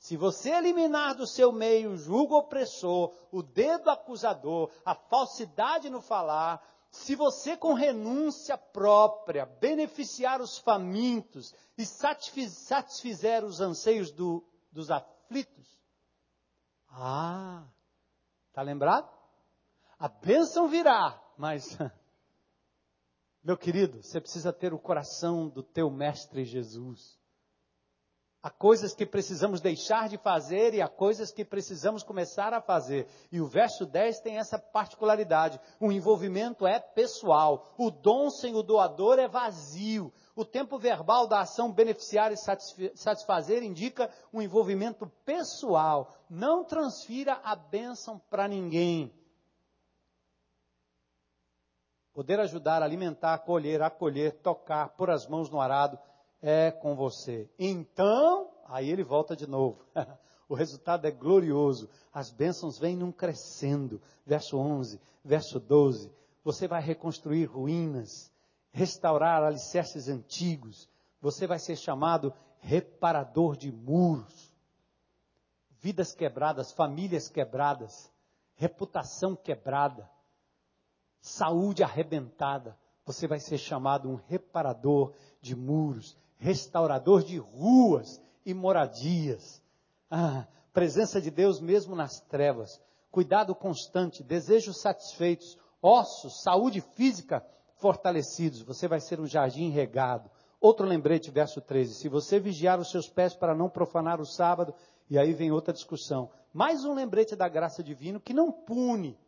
[0.00, 6.00] Se você eliminar do seu meio o jugo opressor, o dedo acusador, a falsidade no
[6.00, 14.42] falar, se você com renúncia própria beneficiar os famintos e satisfizer os anseios do,
[14.72, 15.78] dos aflitos,
[16.88, 17.68] ah,
[18.54, 19.06] tá lembrado?
[19.98, 21.76] A bênção virá, mas
[23.44, 27.19] meu querido, você precisa ter o coração do teu mestre Jesus.
[28.42, 33.06] Há coisas que precisamos deixar de fazer e há coisas que precisamos começar a fazer.
[33.30, 35.60] E o verso 10 tem essa particularidade.
[35.78, 37.74] O envolvimento é pessoal.
[37.76, 40.10] O dom sem o doador é vazio.
[40.34, 42.36] O tempo verbal da ação beneficiar e
[42.94, 46.10] satisfazer indica um envolvimento pessoal.
[46.30, 49.12] Não transfira a bênção para ninguém.
[52.14, 55.98] Poder ajudar, alimentar, colher, acolher, tocar, pôr as mãos no arado
[56.42, 57.48] é com você.
[57.58, 59.84] Então, aí ele volta de novo.
[60.48, 61.88] o resultado é glorioso.
[62.12, 64.00] As bênçãos vêm num crescendo.
[64.24, 66.12] Verso 11, verso 12.
[66.42, 68.32] Você vai reconstruir ruínas,
[68.70, 70.88] restaurar alicerces antigos.
[71.20, 74.50] Você vai ser chamado reparador de muros.
[75.80, 78.12] Vidas quebradas, famílias quebradas,
[78.54, 80.08] reputação quebrada,
[81.20, 82.78] saúde arrebentada.
[83.06, 89.62] Você vai ser chamado um reparador de muros, restaurador de ruas e moradias.
[90.10, 92.80] Ah, presença de Deus mesmo nas trevas.
[93.10, 97.44] Cuidado constante, desejos satisfeitos, ossos, saúde física
[97.76, 98.62] fortalecidos.
[98.62, 100.30] Você vai ser um jardim regado.
[100.60, 101.94] Outro lembrete, verso 13.
[101.94, 104.74] Se você vigiar os seus pés para não profanar o sábado,
[105.08, 106.30] e aí vem outra discussão.
[106.52, 109.18] Mais um lembrete da graça divina que não pune,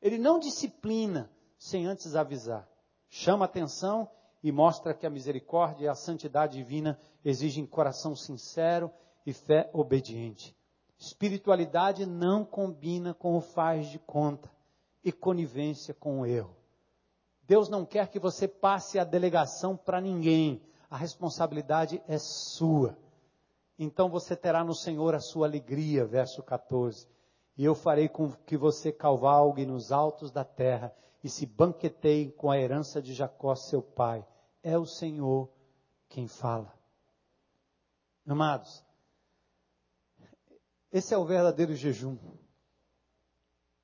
[0.00, 2.68] ele não disciplina sem antes avisar.
[3.08, 4.08] Chama atenção
[4.42, 8.90] e mostra que a misericórdia e a santidade divina exigem coração sincero
[9.26, 10.56] e fé obediente.
[10.98, 14.50] Espiritualidade não combina com o faz de conta
[15.04, 16.56] e conivência com o erro.
[17.42, 20.60] Deus não quer que você passe a delegação para ninguém.
[20.90, 22.96] A responsabilidade é sua.
[23.78, 27.06] Então você terá no Senhor a sua alegria, verso 14.
[27.56, 32.50] E eu farei com que você cavalgue nos altos da terra e se banqueteiem com
[32.50, 34.26] a herança de Jacó, seu pai.
[34.62, 35.50] É o Senhor
[36.08, 36.72] quem fala.
[38.26, 38.84] Amados,
[40.92, 42.16] esse é o verdadeiro jejum.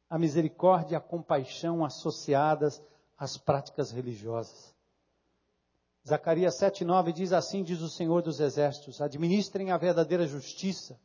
[0.09, 2.83] A misericórdia e a compaixão associadas
[3.17, 4.75] às práticas religiosas.
[6.07, 11.01] Zacarias 7,9 diz assim: diz o Senhor dos Exércitos: administrem a verdadeira justiça,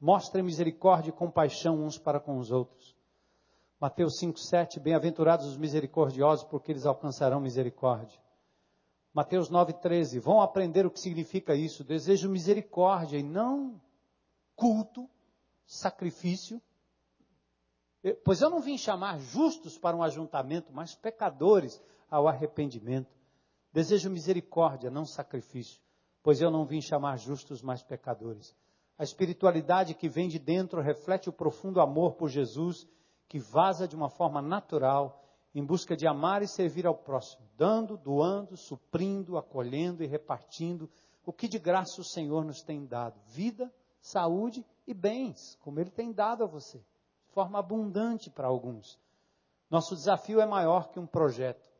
[0.00, 2.96] mostrem misericórdia e compaixão uns para com os outros.
[3.80, 8.20] Mateus 5,7, bem-aventurados os misericordiosos, porque eles alcançarão misericórdia.
[9.10, 11.82] Mateus 9,13, vão aprender o que significa isso.
[11.82, 13.80] Desejo misericórdia e não
[14.54, 15.08] culto,
[15.64, 16.60] sacrifício.
[18.22, 23.16] Pois eu não vim chamar justos para um ajuntamento, mas pecadores ao arrependimento.
[23.72, 25.80] Desejo misericórdia, não sacrifício,
[26.22, 28.54] pois eu não vim chamar justos, mas pecadores.
[28.98, 32.86] A espiritualidade que vem de dentro reflete o profundo amor por Jesus
[33.30, 35.22] que vaza de uma forma natural
[35.54, 40.90] em busca de amar e servir ao próximo, dando, doando, suprindo, acolhendo e repartindo
[41.24, 45.90] o que de graça o Senhor nos tem dado: vida, saúde e bens, como Ele
[45.90, 48.98] tem dado a você, de forma abundante para alguns.
[49.70, 51.70] Nosso desafio é maior que um projeto,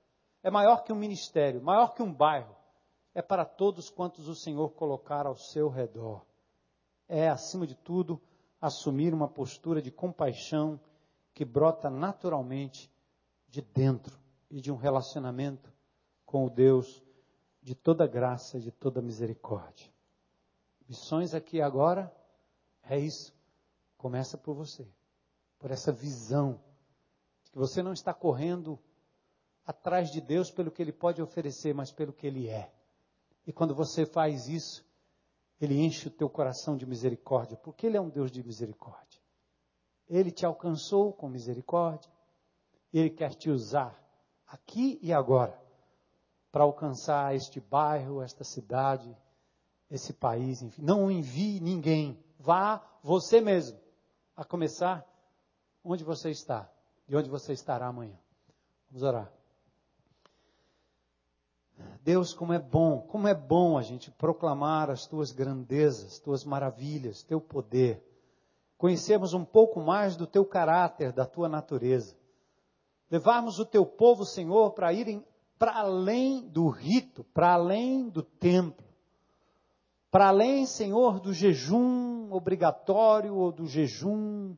[0.44, 2.54] é maior que um ministério, maior que um bairro,
[3.12, 6.24] é para todos quantos o Senhor colocar ao seu redor.
[7.08, 8.22] É, acima de tudo,
[8.60, 10.78] assumir uma postura de compaixão
[11.34, 12.90] que brota naturalmente
[13.48, 14.18] de dentro
[14.50, 15.72] e de um relacionamento
[16.24, 17.02] com o Deus
[17.62, 19.90] de toda graça, de toda misericórdia.
[20.88, 22.12] Missões aqui agora
[22.82, 23.34] é isso.
[23.96, 24.88] Começa por você,
[25.58, 26.60] por essa visão
[27.44, 28.78] de que você não está correndo
[29.66, 32.72] atrás de Deus pelo que Ele pode oferecer, mas pelo que Ele é.
[33.46, 34.84] E quando você faz isso,
[35.60, 39.09] Ele enche o teu coração de misericórdia, porque Ele é um Deus de misericórdia.
[40.10, 42.10] Ele te alcançou com misericórdia.
[42.92, 43.96] Ele quer te usar
[44.44, 45.56] aqui e agora
[46.50, 49.16] para alcançar este bairro, esta cidade,
[49.88, 50.82] esse país, enfim.
[50.82, 52.18] Não envie ninguém.
[52.40, 53.78] Vá você mesmo,
[54.36, 55.06] a começar
[55.84, 56.68] onde você está
[57.08, 58.18] e onde você estará amanhã.
[58.90, 59.32] Vamos orar.
[62.02, 67.22] Deus, como é bom, como é bom a gente proclamar as tuas grandezas, tuas maravilhas,
[67.22, 68.09] teu poder
[68.80, 72.16] conhecermos um pouco mais do teu caráter, da tua natureza.
[73.10, 75.22] Levarmos o teu povo, Senhor, para irem
[75.58, 78.86] para além do rito, para além do templo,
[80.10, 84.56] para além, Senhor, do jejum obrigatório ou do jejum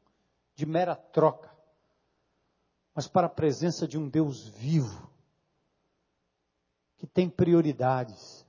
[0.54, 1.50] de mera troca,
[2.94, 5.10] mas para a presença de um Deus vivo,
[6.96, 8.46] que tem prioridades,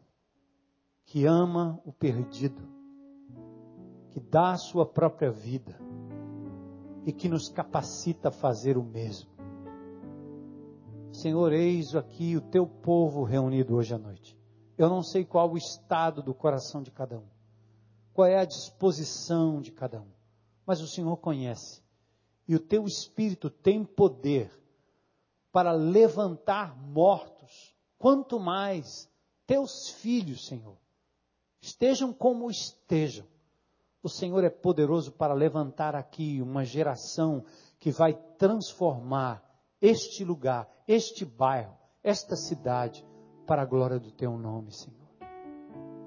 [1.04, 2.73] que ama o perdido,
[4.14, 5.76] que dá a sua própria vida
[7.04, 9.28] e que nos capacita a fazer o mesmo.
[11.12, 14.38] Senhor, eis aqui o teu povo reunido hoje à noite.
[14.78, 17.28] Eu não sei qual o estado do coração de cada um,
[18.14, 20.12] qual é a disposição de cada um,
[20.64, 21.82] mas o Senhor conhece.
[22.48, 24.52] E o teu espírito tem poder
[25.52, 29.10] para levantar mortos, quanto mais
[29.48, 30.78] teus filhos, Senhor,
[31.60, 33.33] estejam como estejam.
[34.04, 37.46] O Senhor é poderoso para levantar aqui uma geração
[37.80, 39.42] que vai transformar
[39.82, 41.74] este lugar, este bairro,
[42.04, 43.08] esta cidade
[43.48, 45.08] para a glória do teu nome, Senhor.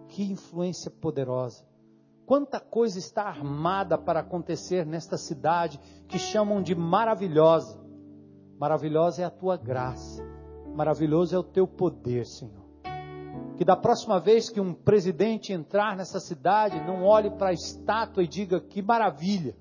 [0.08, 1.66] Que influência poderosa.
[2.26, 7.80] Quanta coisa está armada para acontecer nesta cidade que chamam de maravilhosa.
[8.58, 10.22] Maravilhosa é a tua graça.
[10.74, 12.65] Maravilhoso é o teu poder, Senhor.
[13.56, 18.22] Que da próxima vez que um presidente entrar nessa cidade, não olhe para a estátua
[18.22, 19.56] e diga que maravilha,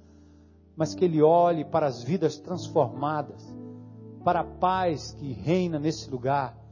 [0.75, 3.41] mas que ele olhe para as vidas transformadas,
[4.23, 6.65] para a paz que reina nesse lugar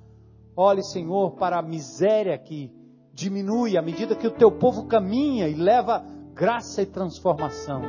[0.56, 2.72] Olhe, Senhor, para a miséria que
[3.12, 7.82] diminui à medida que o teu povo caminha e leva graça e transformação.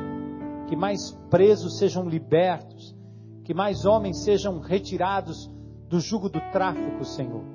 [0.67, 2.95] Que mais presos sejam libertos,
[3.43, 5.51] que mais homens sejam retirados
[5.87, 7.54] do jugo do tráfico, Senhor.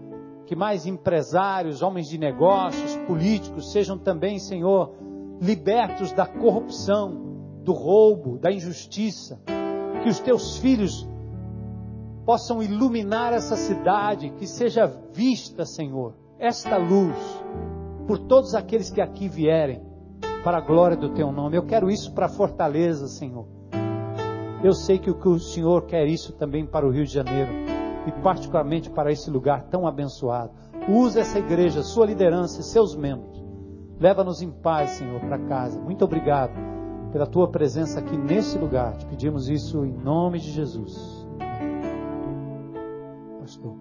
[0.51, 4.97] Que mais empresários, homens de negócios, políticos sejam também, Senhor,
[5.41, 9.41] libertos da corrupção, do roubo, da injustiça.
[10.03, 11.09] Que os teus filhos
[12.27, 17.17] possam iluminar essa cidade, que seja vista, Senhor, esta luz
[18.09, 19.81] por todos aqueles que aqui vierem,
[20.43, 21.57] para a glória do Teu nome.
[21.57, 23.47] Eu quero isso para Fortaleza, Senhor.
[24.65, 28.91] Eu sei que o Senhor quer isso também para o Rio de Janeiro e particularmente
[28.91, 30.53] para esse lugar tão abençoado.
[30.89, 33.43] Usa essa igreja, sua liderança e seus membros.
[33.99, 35.81] Leva-nos em paz, Senhor, para casa.
[35.81, 36.53] Muito obrigado
[37.13, 38.97] pela tua presença aqui nesse lugar.
[38.97, 41.21] Te pedimos isso em nome de Jesus
[43.51, 43.80] pastor.